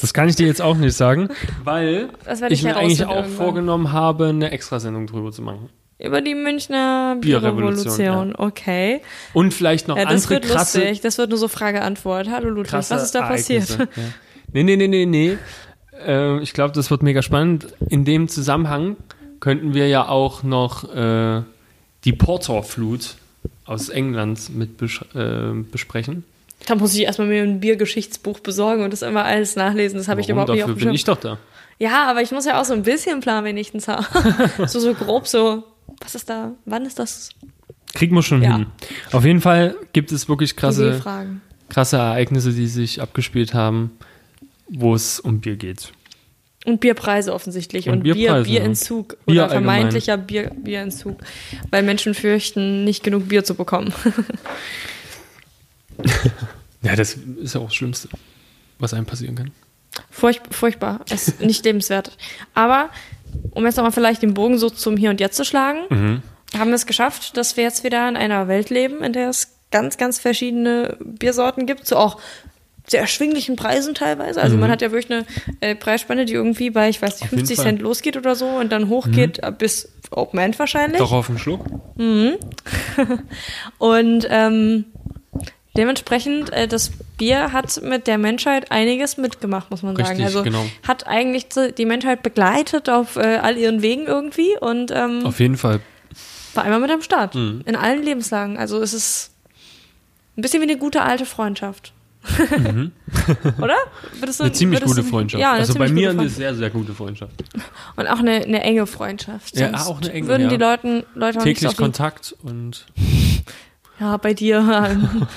Das 0.00 0.14
kann 0.14 0.26
ich 0.30 0.36
dir 0.36 0.46
jetzt 0.46 0.62
auch 0.62 0.74
nicht 0.74 0.96
sagen, 0.96 1.28
weil 1.64 2.08
ich 2.26 2.50
ich 2.50 2.62
mir 2.62 2.74
eigentlich 2.74 3.04
auch 3.04 3.16
irgendwann. 3.16 3.36
vorgenommen 3.36 3.92
habe, 3.92 4.28
eine 4.28 4.52
Extrasendung 4.52 5.06
drüber 5.06 5.32
zu 5.32 5.42
machen. 5.42 5.68
Über 5.98 6.22
die 6.22 6.34
Münchner 6.34 7.16
Bierrevolution, 7.20 7.94
Bierrevolution. 7.94 8.36
Okay. 8.36 9.02
Und 9.34 9.52
vielleicht 9.52 9.86
noch 9.86 9.98
Ja, 9.98 10.04
das 10.06 10.24
andere 10.24 10.30
wird 10.30 10.44
krasse, 10.46 10.78
lustig. 10.78 11.00
Das 11.02 11.18
wird 11.18 11.28
nur 11.28 11.38
so 11.38 11.48
Frage-Antwort. 11.48 12.30
Hallo 12.30 12.48
Ludwig, 12.48 12.72
was 12.72 12.90
ist 12.90 13.14
da 13.14 13.28
passiert? 13.28 13.68
Ja. 13.78 13.86
Nee, 14.54 14.62
nee, 14.62 14.76
nee, 14.76 14.88
nee, 14.88 15.04
nee. 15.04 15.38
Äh, 16.06 16.40
ich 16.40 16.54
glaube, 16.54 16.72
das 16.72 16.90
wird 16.90 17.02
mega 17.02 17.20
spannend. 17.20 17.66
In 17.90 18.06
dem 18.06 18.28
Zusammenhang 18.28 18.96
könnten 19.40 19.74
wir 19.74 19.88
ja 19.88 20.08
auch 20.08 20.42
noch 20.42 20.94
äh, 20.94 21.42
die 22.04 22.12
Porterflut 22.12 23.16
aus 23.64 23.88
England 23.88 24.54
mit 24.54 24.76
besch 24.76 25.02
äh, 25.14 25.52
besprechen. 25.70 26.24
Da 26.66 26.74
muss 26.76 26.94
ich 26.94 27.02
erstmal 27.02 27.26
mir 27.28 27.42
ein 27.42 27.60
Biergeschichtsbuch 27.60 28.40
besorgen 28.40 28.84
und 28.84 28.92
das 28.92 29.02
immer 29.02 29.24
alles 29.24 29.56
nachlesen. 29.56 29.98
Das 29.98 30.08
habe 30.08 30.20
ich 30.20 30.28
überhaupt 30.28 30.50
nicht 30.50 30.62
auf 30.62 30.70
Dafür 30.70 30.86
bin 30.86 30.94
ich 30.94 31.04
doch 31.04 31.18
da. 31.18 31.38
Ja, 31.78 32.08
aber 32.08 32.22
ich 32.22 32.30
muss 32.30 32.44
ja 32.44 32.60
auch 32.60 32.64
so 32.64 32.74
ein 32.74 32.82
bisschen 32.82 33.20
planen 33.20 33.44
wenigstens 33.46 33.88
haben. 33.88 34.06
so, 34.66 34.78
so 34.78 34.94
grob 34.94 35.26
so. 35.26 35.64
Was 36.00 36.14
ist 36.14 36.28
da? 36.30 36.52
Wann 36.64 36.84
ist 36.86 36.98
das? 36.98 37.30
Kriegen 37.94 38.14
wir 38.14 38.22
schon 38.22 38.42
Ja. 38.42 38.56
hin. 38.58 38.66
Auf 39.10 39.24
jeden 39.24 39.40
Fall 39.40 39.74
gibt 39.92 40.12
es 40.12 40.28
wirklich 40.28 40.56
krasse, 40.56 41.02
krasse 41.68 41.96
Ereignisse, 41.96 42.52
die 42.52 42.66
sich 42.68 43.02
abgespielt 43.02 43.54
haben, 43.54 43.90
wo 44.68 44.94
es 44.94 45.18
um 45.20 45.40
Bier 45.40 45.56
geht. 45.56 45.92
Und 46.64 46.80
Bierpreise 46.80 47.32
offensichtlich. 47.34 47.88
Und 47.88 47.94
Und, 47.98 48.02
Bier, 48.04 48.14
Bierpreise. 48.14 48.44
Bierentzug. 48.50 49.08
Bier 49.26 49.34
oder 49.34 49.42
allgemein. 49.50 49.64
vermeintlicher 49.76 50.16
Bier, 50.16 50.50
Bierentzug. 50.54 51.18
Weil 51.70 51.82
Menschen 51.82 52.14
fürchten, 52.14 52.84
nicht 52.84 53.02
genug 53.02 53.28
Bier 53.28 53.42
zu 53.44 53.54
bekommen. 53.54 53.92
Ja, 56.82 56.96
das 56.96 57.16
ist 57.40 57.54
ja 57.54 57.60
auch 57.60 57.66
das 57.66 57.74
Schlimmste, 57.76 58.08
was 58.80 58.92
einem 58.92 59.06
passieren 59.06 59.36
kann. 59.36 59.52
Furch 60.10 60.40
furchtbar. 60.50 61.00
Es 61.10 61.28
ist 61.28 61.40
nicht 61.40 61.64
lebenswert. 61.64 62.16
Aber, 62.54 62.90
um 63.52 63.64
jetzt 63.64 63.76
nochmal 63.76 63.92
vielleicht 63.92 64.22
den 64.22 64.34
Bogen 64.34 64.58
so 64.58 64.68
zum 64.68 64.96
Hier 64.96 65.10
und 65.10 65.20
Jetzt 65.20 65.36
zu 65.36 65.44
schlagen, 65.44 65.80
Mhm. 65.90 66.22
haben 66.58 66.70
wir 66.70 66.74
es 66.74 66.86
geschafft, 66.86 67.36
dass 67.36 67.56
wir 67.56 67.62
jetzt 67.64 67.84
wieder 67.84 68.08
in 68.08 68.16
einer 68.16 68.48
Welt 68.48 68.70
leben, 68.70 69.04
in 69.04 69.12
der 69.12 69.28
es 69.28 69.54
ganz, 69.70 69.96
ganz 69.96 70.18
verschiedene 70.18 70.96
Biersorten 71.00 71.66
gibt. 71.66 71.86
So 71.86 71.96
auch 71.96 72.20
sehr 72.92 73.00
erschwinglichen 73.00 73.56
Preisen 73.56 73.94
teilweise. 73.94 74.40
Also 74.40 74.56
man 74.56 74.70
hat 74.70 74.80
ja 74.82 74.92
wirklich 74.92 75.10
eine 75.12 75.26
äh, 75.60 75.74
Preisspanne, 75.74 76.24
die 76.24 76.32
irgendwie 76.34 76.70
bei, 76.70 76.88
ich 76.88 77.02
weiß 77.02 77.20
nicht, 77.20 77.32
Mhm. 77.32 77.38
Auf 77.38 77.40
jeden 77.40 77.46
50 77.48 77.56
Fall. 77.56 77.64
Mhm. 77.64 77.68
Cent 77.78 77.82
losgeht 77.82 78.16
oder 78.16 78.34
so 78.36 78.46
und 78.46 78.70
dann 78.70 78.88
hochgeht 78.88 79.40
äh, 79.42 79.50
bis 79.56 79.90
Open 80.12 80.38
End 80.38 80.58
wahrscheinlich. 80.58 80.98
Doch 80.98 81.10
auf 81.12 81.26
den 81.26 81.38
Schluck. 81.38 81.64
Und 83.78 84.26
ähm, 84.30 84.84
dementsprechend, 85.76 86.52
äh, 86.52 86.68
das 86.68 86.92
Bier 87.16 87.52
hat 87.52 87.80
mit 87.82 88.06
der 88.06 88.18
Menschheit 88.18 88.70
einiges 88.70 89.16
mitgemacht, 89.16 89.70
muss 89.70 89.82
man 89.82 89.96
sagen. 89.96 90.08
Richtig, 90.08 90.26
Also 90.26 90.42
genau. 90.42 90.64
hat 90.86 91.06
eigentlich 91.06 91.46
die 91.78 91.84
Menschheit 91.86 92.22
begleitet 92.22 92.88
auf 92.90 93.16
äh, 93.16 93.38
all 93.42 93.56
ihren 93.56 93.82
Wegen 93.82 94.06
irgendwie 94.06 94.56
und 94.60 94.90
ähm, 94.94 95.24
Auf 95.24 95.40
jeden 95.40 95.56
Fall. 95.56 95.80
war 96.54 96.64
einmal 96.64 96.80
mit 96.80 96.90
am 96.90 97.02
Start. 97.02 97.34
Mhm. 97.34 97.62
In 97.64 97.76
allen 97.76 98.02
Lebenslagen. 98.02 98.58
Also 98.58 98.80
es 98.82 98.92
ist 98.92 99.30
ein 100.36 100.42
bisschen 100.42 100.60
wie 100.60 100.68
eine 100.68 100.78
gute 100.78 101.02
alte 101.02 101.26
Freundschaft. 101.26 101.92
Oder? 103.60 103.76
Würdest 104.18 104.40
du, 104.40 104.44
Mhm. 104.44 104.46
Eine 104.48 104.52
ziemlich 104.52 104.80
gute 104.80 105.02
du- 105.02 105.08
Freundschaft. 105.08 105.40
Ja, 105.40 105.52
also 105.52 105.74
bei 105.74 105.88
mir 105.88 106.10
eine 106.10 106.28
sehr, 106.28 106.54
sehr 106.54 106.70
gute 106.70 106.94
Freundschaft. 106.94 107.32
Und 107.96 108.06
auch 108.06 108.18
eine, 108.20 108.32
eine 108.42 108.62
enge 108.62 108.86
Freundschaft. 108.86 109.56
Ja, 109.56 109.68
Sonst 109.70 109.86
auch 109.88 110.00
eine 110.00 110.12
enge, 110.12 110.28
Würden 110.28 110.42
ja. 110.44 110.48
die 110.48 110.56
Leuten, 110.56 111.04
Leute 111.14 111.38
Täglich 111.40 111.76
Kontakt 111.76 112.34
und 112.42 112.86
Ja, 114.00 114.16
bei 114.16 114.34
dir. 114.34 115.28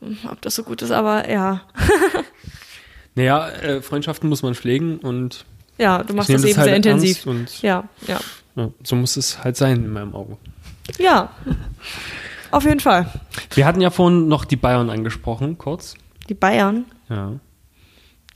Ob 0.30 0.40
das 0.42 0.54
so 0.56 0.64
gut 0.64 0.82
ist, 0.82 0.90
aber 0.90 1.30
ja. 1.30 1.60
naja, 3.14 3.48
äh, 3.50 3.82
Freundschaften 3.82 4.28
muss 4.28 4.42
man 4.42 4.54
pflegen 4.54 4.98
und 4.98 5.44
Ja, 5.78 6.02
du 6.02 6.14
machst 6.14 6.30
das 6.30 6.44
eben 6.44 6.56
halt 6.56 6.66
sehr 6.66 6.76
intensiv. 6.76 7.26
und 7.26 7.62
Ja, 7.62 7.84
ja. 8.08 8.18
ja, 8.56 8.70
so 8.82 8.96
muss 8.96 9.16
es 9.16 9.44
halt 9.44 9.56
sein 9.56 9.76
in 9.84 9.92
meinem 9.92 10.14
Auge. 10.14 10.36
Ja. 10.98 11.30
Auf 12.50 12.64
jeden 12.64 12.80
Fall. 12.80 13.06
Wir 13.54 13.64
hatten 13.64 13.80
ja 13.80 13.90
vorhin 13.90 14.28
noch 14.28 14.44
die 14.44 14.56
Bayern 14.56 14.90
angesprochen, 14.90 15.56
kurz. 15.56 15.94
Die 16.28 16.34
Bayern. 16.34 16.84
Ja. 17.08 17.38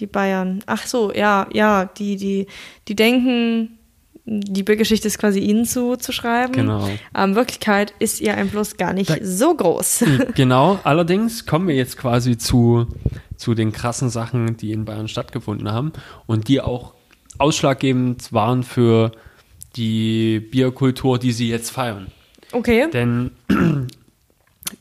Die 0.00 0.06
Bayern. 0.06 0.62
Ach 0.66 0.86
so, 0.86 1.12
ja, 1.12 1.46
ja, 1.52 1.86
die, 1.86 2.16
die, 2.16 2.46
die 2.88 2.96
denken, 2.96 3.78
die 4.26 4.64
Biergeschichte 4.64 5.06
ist 5.06 5.18
quasi 5.18 5.38
ihnen 5.38 5.64
zuzuschreiben. 5.64 6.52
Genau. 6.52 6.88
Aber 7.12 7.24
in 7.24 7.36
Wirklichkeit 7.36 7.94
ist 8.00 8.20
ihr 8.20 8.34
Einfluss 8.34 8.76
gar 8.76 8.92
nicht 8.92 9.12
so 9.22 9.54
groß. 9.54 10.04
Genau, 10.34 10.80
allerdings 10.82 11.46
kommen 11.46 11.68
wir 11.68 11.76
jetzt 11.76 11.96
quasi 11.96 12.36
zu, 12.36 12.86
zu 13.36 13.54
den 13.54 13.72
krassen 13.72 14.10
Sachen, 14.10 14.56
die 14.56 14.72
in 14.72 14.84
Bayern 14.84 15.08
stattgefunden 15.08 15.70
haben 15.70 15.92
und 16.26 16.48
die 16.48 16.60
auch 16.60 16.94
ausschlaggebend 17.38 18.32
waren 18.32 18.64
für 18.64 19.12
die 19.76 20.40
Bierkultur, 20.40 21.18
die 21.18 21.32
sie 21.32 21.48
jetzt 21.48 21.70
feiern. 21.70 22.08
Okay. 22.52 22.88
Denn 22.92 23.30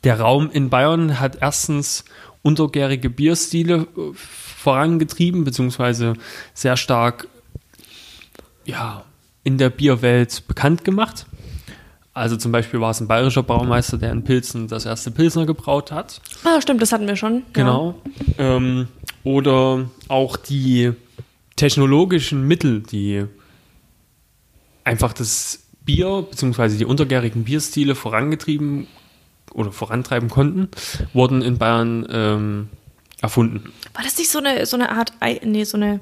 der 0.04 0.20
Raum 0.20 0.50
in 0.50 0.70
Bayern 0.70 1.20
hat 1.20 1.38
erstens 1.40 2.04
untergärige 2.46 3.10
Bierstile 3.10 3.88
äh, 3.96 4.12
vorangetrieben, 4.14 5.42
beziehungsweise 5.42 6.14
sehr 6.54 6.76
stark 6.76 7.26
ja, 8.64 9.04
in 9.42 9.58
der 9.58 9.70
Bierwelt 9.70 10.46
bekannt 10.46 10.84
gemacht. 10.84 11.26
Also 12.14 12.36
zum 12.36 12.52
Beispiel 12.52 12.80
war 12.80 12.92
es 12.92 13.00
ein 13.00 13.08
bayerischer 13.08 13.42
Braumeister, 13.42 13.98
der 13.98 14.12
in 14.12 14.24
Pilzen 14.24 14.68
das 14.68 14.86
erste 14.86 15.10
Pilsner 15.10 15.44
gebraut 15.44 15.92
hat. 15.92 16.20
Ah, 16.44 16.60
stimmt, 16.60 16.80
das 16.80 16.92
hatten 16.92 17.06
wir 17.06 17.16
schon. 17.16 17.42
Genau. 17.52 18.00
Ähm, 18.38 18.88
oder 19.22 19.90
auch 20.08 20.36
die 20.36 20.92
technologischen 21.56 22.46
Mittel, 22.46 22.80
die 22.80 23.26
einfach 24.84 25.12
das 25.12 25.64
Bier 25.84 26.26
bzw. 26.30 26.78
die 26.78 26.84
untergärigen 26.84 27.44
Bierstile 27.44 27.94
vorangetrieben 27.94 28.86
oder 29.56 29.72
vorantreiben 29.72 30.28
konnten, 30.28 30.68
wurden 31.14 31.42
in 31.42 31.58
Bayern 31.58 32.06
ähm, 32.10 32.68
erfunden. 33.22 33.72
War 33.94 34.04
das 34.04 34.18
nicht 34.18 34.30
so 34.30 34.38
eine, 34.38 34.66
so 34.66 34.76
eine 34.76 34.90
Art, 34.90 35.12
nee, 35.42 35.64
so 35.64 35.76
eine, 35.76 36.00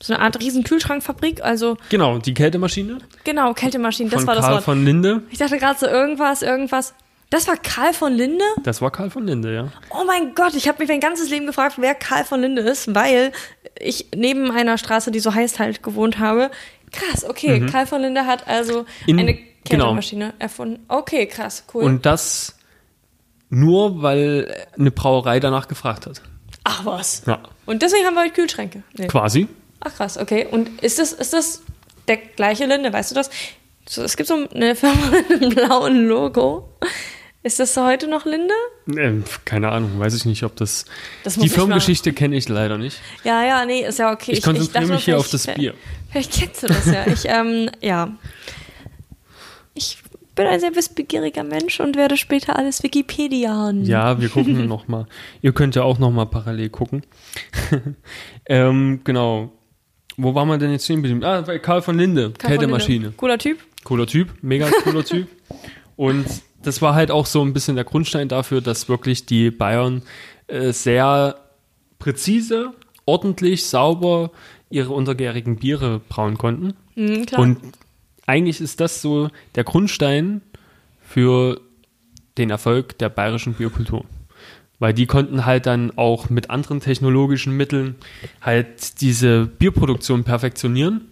so 0.00 0.12
eine 0.12 0.22
Art 0.22 0.38
riesen 0.40 0.64
Kühlschrankfabrik? 0.64 1.42
Also, 1.42 1.76
Genau, 1.88 2.18
die 2.18 2.34
Kältemaschine 2.34 2.98
genau, 3.24 3.54
Kältemaschinen, 3.54 4.10
das 4.10 4.26
war 4.26 4.34
das 4.34 4.44
Karl 4.44 4.54
Wort. 4.56 4.64
von 4.64 4.84
Linde. 4.84 5.22
Ich 5.30 5.38
dachte 5.38 5.58
gerade 5.58 5.78
so 5.78 5.86
irgendwas, 5.86 6.42
irgendwas. 6.42 6.94
Das 7.30 7.46
war 7.46 7.56
Karl 7.56 7.94
von 7.94 8.12
Linde? 8.12 8.44
Das 8.64 8.82
war 8.82 8.90
Karl 8.90 9.08
von 9.08 9.24
Linde, 9.26 9.54
ja. 9.54 9.68
Oh 9.90 10.04
mein 10.04 10.34
Gott, 10.34 10.54
ich 10.54 10.66
habe 10.68 10.78
mich 10.80 10.88
mein 10.88 10.98
ganzes 11.00 11.30
Leben 11.30 11.46
gefragt, 11.46 11.76
wer 11.78 11.94
Karl 11.94 12.24
von 12.24 12.40
Linde 12.40 12.60
ist, 12.62 12.92
weil 12.94 13.30
ich 13.78 14.08
neben 14.14 14.50
einer 14.50 14.76
Straße, 14.78 15.10
die 15.12 15.20
so 15.20 15.32
heißt 15.32 15.58
halt, 15.60 15.82
gewohnt 15.82 16.18
habe. 16.18 16.50
Krass, 16.92 17.24
okay, 17.24 17.64
Karl 17.70 17.86
von 17.86 18.02
Linde 18.02 18.26
hat 18.26 18.48
also 18.48 18.80
Mhm. 18.80 18.86
In- 19.06 19.18
eine 19.20 19.34
genau. 19.34 19.84
Kältemaschine 19.84 20.34
erfunden. 20.40 20.84
Okay, 20.88 21.26
krass, 21.26 21.64
cool. 21.72 21.84
Und 21.84 22.04
das 22.04 22.56
nur, 23.50 24.00
weil 24.02 24.66
eine 24.78 24.90
Brauerei 24.90 25.40
danach 25.40 25.68
gefragt 25.68 26.06
hat. 26.06 26.22
Ach 26.64 26.84
was. 26.84 27.22
Ja. 27.26 27.42
Und 27.66 27.82
deswegen 27.82 28.06
haben 28.06 28.14
wir 28.14 28.22
heute 28.22 28.34
Kühlschränke. 28.34 28.82
Nee. 28.96 29.08
Quasi. 29.08 29.48
Ach 29.80 29.94
krass, 29.94 30.18
okay. 30.18 30.46
Und 30.50 30.80
ist 30.82 30.98
das, 30.98 31.12
ist 31.12 31.32
das 31.32 31.62
der 32.06 32.16
gleiche 32.16 32.66
Linde, 32.66 32.92
weißt 32.92 33.10
du 33.10 33.14
das? 33.14 33.30
So, 33.88 34.02
es 34.02 34.16
gibt 34.16 34.28
so 34.28 34.48
eine 34.54 34.74
Firma 34.76 35.10
mit 35.10 35.42
einem 35.42 35.50
blauen 35.50 36.06
Logo. 36.06 36.68
Ist 37.42 37.58
das 37.58 37.74
heute 37.78 38.06
noch 38.06 38.26
Linde? 38.26 38.52
Ähm, 38.86 39.24
keine 39.46 39.70
Ahnung, 39.70 39.98
weiß 39.98 40.14
ich 40.14 40.26
nicht, 40.26 40.42
ob 40.42 40.56
das. 40.56 40.84
Das 41.24 41.36
die 41.36 41.46
ich 41.46 41.52
Firmengeschichte 41.52 42.12
kenne 42.12 42.36
ich 42.36 42.50
leider 42.50 42.76
nicht. 42.76 43.00
Ja, 43.24 43.42
ja, 43.42 43.64
nee, 43.64 43.86
ist 43.86 43.98
ja 43.98 44.12
okay. 44.12 44.32
Ich 44.32 44.42
konzentriere 44.42 44.82
dachte 44.82 44.94
mich 44.94 45.04
hier 45.06 45.18
auf 45.18 45.30
das 45.30 45.46
Bier. 45.46 45.72
Vielleicht 46.10 46.32
kennst 46.34 46.62
du 46.62 46.66
das 46.66 46.84
ja. 46.84 47.06
Ich, 47.06 47.24
ähm, 47.24 47.70
ja. 47.80 48.10
Ich 50.30 50.36
bin 50.36 50.46
ein 50.46 50.60
sehr 50.60 50.76
wissbegieriger 50.76 51.42
Mensch 51.42 51.80
und 51.80 51.96
werde 51.96 52.16
später 52.16 52.56
alles 52.56 52.84
Wikipediaen. 52.84 53.84
Ja, 53.84 54.20
wir 54.20 54.28
gucken 54.28 54.66
noch 54.68 54.86
mal. 54.86 55.06
Ihr 55.42 55.52
könnt 55.52 55.74
ja 55.74 55.82
auch 55.82 55.98
noch 55.98 56.12
mal 56.12 56.26
parallel 56.26 56.68
gucken. 56.68 57.02
ähm, 58.46 59.00
genau. 59.02 59.50
Wo 60.16 60.32
war 60.36 60.44
man 60.46 60.60
denn 60.60 60.70
jetzt 60.70 60.86
geblieben? 60.86 61.24
Ah, 61.24 61.40
bei 61.40 61.58
Karl 61.58 61.82
von 61.82 61.98
Linde, 61.98 62.32
Karl 62.38 62.52
Kältemaschine. 62.52 63.06
Linde. 63.06 63.16
Cooler 63.16 63.38
Typ. 63.38 63.58
Cooler 63.82 64.06
Typ, 64.06 64.28
mega 64.40 64.70
cooler 64.84 65.04
Typ. 65.04 65.26
Und 65.96 66.26
das 66.62 66.80
war 66.80 66.94
halt 66.94 67.10
auch 67.10 67.26
so 67.26 67.42
ein 67.42 67.52
bisschen 67.52 67.74
der 67.74 67.84
Grundstein 67.84 68.28
dafür, 68.28 68.60
dass 68.60 68.88
wirklich 68.88 69.26
die 69.26 69.50
Bayern 69.50 70.02
äh, 70.46 70.72
sehr 70.72 71.40
präzise, 71.98 72.72
ordentlich, 73.04 73.66
sauber 73.66 74.30
ihre 74.70 74.92
untergärigen 74.92 75.56
Biere 75.56 76.00
brauen 76.08 76.38
konnten. 76.38 76.74
Mhm, 76.94 77.26
klar. 77.26 77.40
Und 77.40 77.58
eigentlich 78.26 78.60
ist 78.60 78.80
das 78.80 79.02
so 79.02 79.30
der 79.54 79.64
Grundstein 79.64 80.42
für 81.02 81.60
den 82.38 82.50
Erfolg 82.50 82.98
der 82.98 83.08
bayerischen 83.08 83.54
Bierkultur. 83.54 84.04
Weil 84.78 84.94
die 84.94 85.06
konnten 85.06 85.44
halt 85.44 85.66
dann 85.66 85.92
auch 85.96 86.30
mit 86.30 86.48
anderen 86.48 86.80
technologischen 86.80 87.56
Mitteln 87.56 87.96
halt 88.40 89.00
diese 89.02 89.44
Bierproduktion 89.46 90.24
perfektionieren 90.24 91.02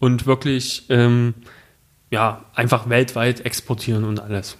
und 0.00 0.26
wirklich 0.26 0.84
ähm, 0.90 1.34
ja, 2.10 2.44
einfach 2.54 2.88
weltweit 2.88 3.40
exportieren 3.40 4.04
und 4.04 4.20
alles. 4.20 4.56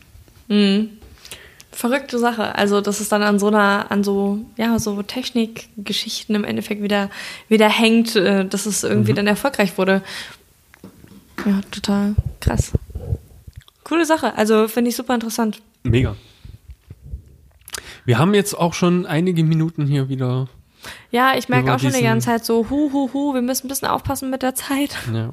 Verrückte 1.70 2.18
Sache. 2.18 2.54
Also, 2.54 2.80
dass 2.80 3.00
es 3.00 3.10
dann 3.10 3.22
an 3.22 3.38
so 3.38 3.48
einer, 3.48 3.90
an 3.90 4.02
so, 4.02 4.38
ja, 4.56 4.78
so 4.78 5.02
Technikgeschichten 5.02 6.34
im 6.34 6.44
Endeffekt 6.44 6.82
wieder, 6.82 7.10
wieder 7.48 7.68
hängt, 7.68 8.16
äh, 8.16 8.46
dass 8.46 8.64
es 8.64 8.82
irgendwie 8.82 9.12
Mhm. 9.12 9.16
dann 9.16 9.26
erfolgreich 9.26 9.76
wurde. 9.76 10.02
Ja, 11.46 11.60
total 11.70 12.14
krass. 12.40 12.72
Coole 13.84 14.04
Sache. 14.04 14.34
Also, 14.36 14.68
finde 14.68 14.90
ich 14.90 14.96
super 14.96 15.14
interessant. 15.14 15.62
Mega. 15.84 16.16
Wir 18.04 18.18
haben 18.18 18.34
jetzt 18.34 18.54
auch 18.54 18.74
schon 18.74 19.06
einige 19.06 19.44
Minuten 19.44 19.86
hier 19.86 20.08
wieder. 20.08 20.48
Ja, 21.10 21.36
ich 21.36 21.48
merke 21.48 21.74
auch 21.74 21.78
schon 21.78 21.92
die 21.92 22.02
ganze 22.02 22.26
Zeit 22.26 22.44
so, 22.44 22.68
hu, 22.70 22.92
hu, 22.92 23.10
hu, 23.12 23.34
wir 23.34 23.42
müssen 23.42 23.66
ein 23.66 23.68
bisschen 23.68 23.88
aufpassen 23.88 24.30
mit 24.30 24.42
der 24.42 24.54
Zeit. 24.54 24.96
Ja. 25.12 25.30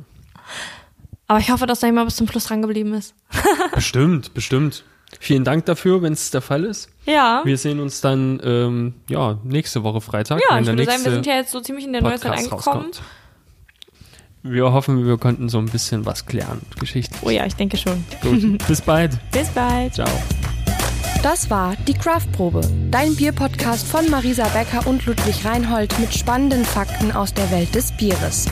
Aber 1.28 1.40
ich 1.40 1.52
hoffe, 1.52 1.66
dass 1.66 1.80
da 1.80 1.88
jemand 1.88 2.08
bis 2.08 2.16
zum 2.16 2.28
Schluss 2.28 2.46
dran 2.46 2.62
geblieben 2.62 2.94
ist. 2.94 3.16
Bestimmt, 3.76 4.34
bestimmt. 4.34 4.84
Vielen 5.20 5.44
Dank 5.44 5.66
dafür, 5.66 6.02
wenn 6.02 6.14
es 6.14 6.32
der 6.32 6.42
Fall 6.42 6.64
ist. 6.64 6.90
Ja. 7.06 7.42
Wir 7.44 7.58
sehen 7.58 7.80
uns 7.80 8.02
dann 8.02 8.42
ähm, 8.44 8.94
ja, 9.08 9.38
nächste 9.44 9.84
Woche 9.84 10.02
Freitag, 10.02 10.42
Ja, 10.50 10.60
ich 10.60 10.66
würde 10.66 10.86
sagen, 10.86 11.06
wir 11.06 11.12
sind 11.12 11.26
ja 11.28 11.36
jetzt 11.36 11.52
so 11.52 11.60
ziemlich 11.60 11.86
in 11.86 11.94
der 11.94 12.02
Neuzeit 12.02 12.32
Podcast 12.32 12.52
angekommen. 12.52 12.78
rauskommt. 12.86 13.02
Wir 14.46 14.74
hoffen, 14.74 15.06
wir 15.06 15.18
konnten 15.18 15.48
so 15.48 15.58
ein 15.58 15.68
bisschen 15.68 16.06
was 16.06 16.26
klären. 16.26 16.60
Geschichte. 16.78 17.16
Oh 17.22 17.30
ja, 17.30 17.46
ich 17.46 17.56
denke 17.56 17.78
schon. 17.78 18.04
Gut. 18.22 18.58
Bis 18.68 18.82
bald. 18.82 19.18
Bis 19.32 19.48
bald. 19.50 19.94
Ciao. 19.94 20.10
Das 21.24 21.50
war 21.50 21.78
die 21.88 21.94
Craftprobe, 21.94 22.60
dein 22.92 23.16
Bierpodcast 23.16 23.88
von 23.88 24.10
Marisa 24.10 24.46
Becker 24.50 24.86
und 24.86 25.06
Ludwig 25.06 25.46
Reinhold 25.46 25.98
mit 25.98 26.14
spannenden 26.14 26.66
Fakten 26.66 27.14
aus 27.14 27.34
der 27.34 27.50
Welt 27.52 27.74
des 27.74 27.94
Bieres. 27.94 28.50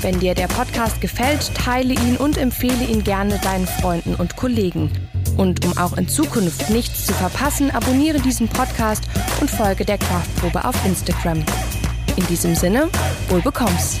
Wenn 0.00 0.18
dir 0.20 0.34
der 0.34 0.48
Podcast 0.48 1.02
gefällt, 1.02 1.54
teile 1.54 1.92
ihn 1.92 2.16
und 2.16 2.38
empfehle 2.38 2.84
ihn 2.84 3.04
gerne 3.04 3.38
deinen 3.40 3.66
Freunden 3.66 4.14
und 4.14 4.36
Kollegen. 4.36 4.90
Und 5.36 5.66
um 5.66 5.76
auch 5.76 5.98
in 5.98 6.08
Zukunft 6.08 6.70
nichts 6.70 7.04
zu 7.04 7.12
verpassen, 7.12 7.70
abonniere 7.70 8.20
diesen 8.20 8.48
Podcast 8.48 9.04
und 9.42 9.50
folge 9.50 9.84
der 9.84 9.98
Craftprobe 9.98 10.64
auf 10.64 10.86
Instagram. 10.86 11.44
In 12.16 12.26
diesem 12.28 12.54
Sinne, 12.54 12.88
wohl 13.28 13.42
bekomm's. 13.42 14.00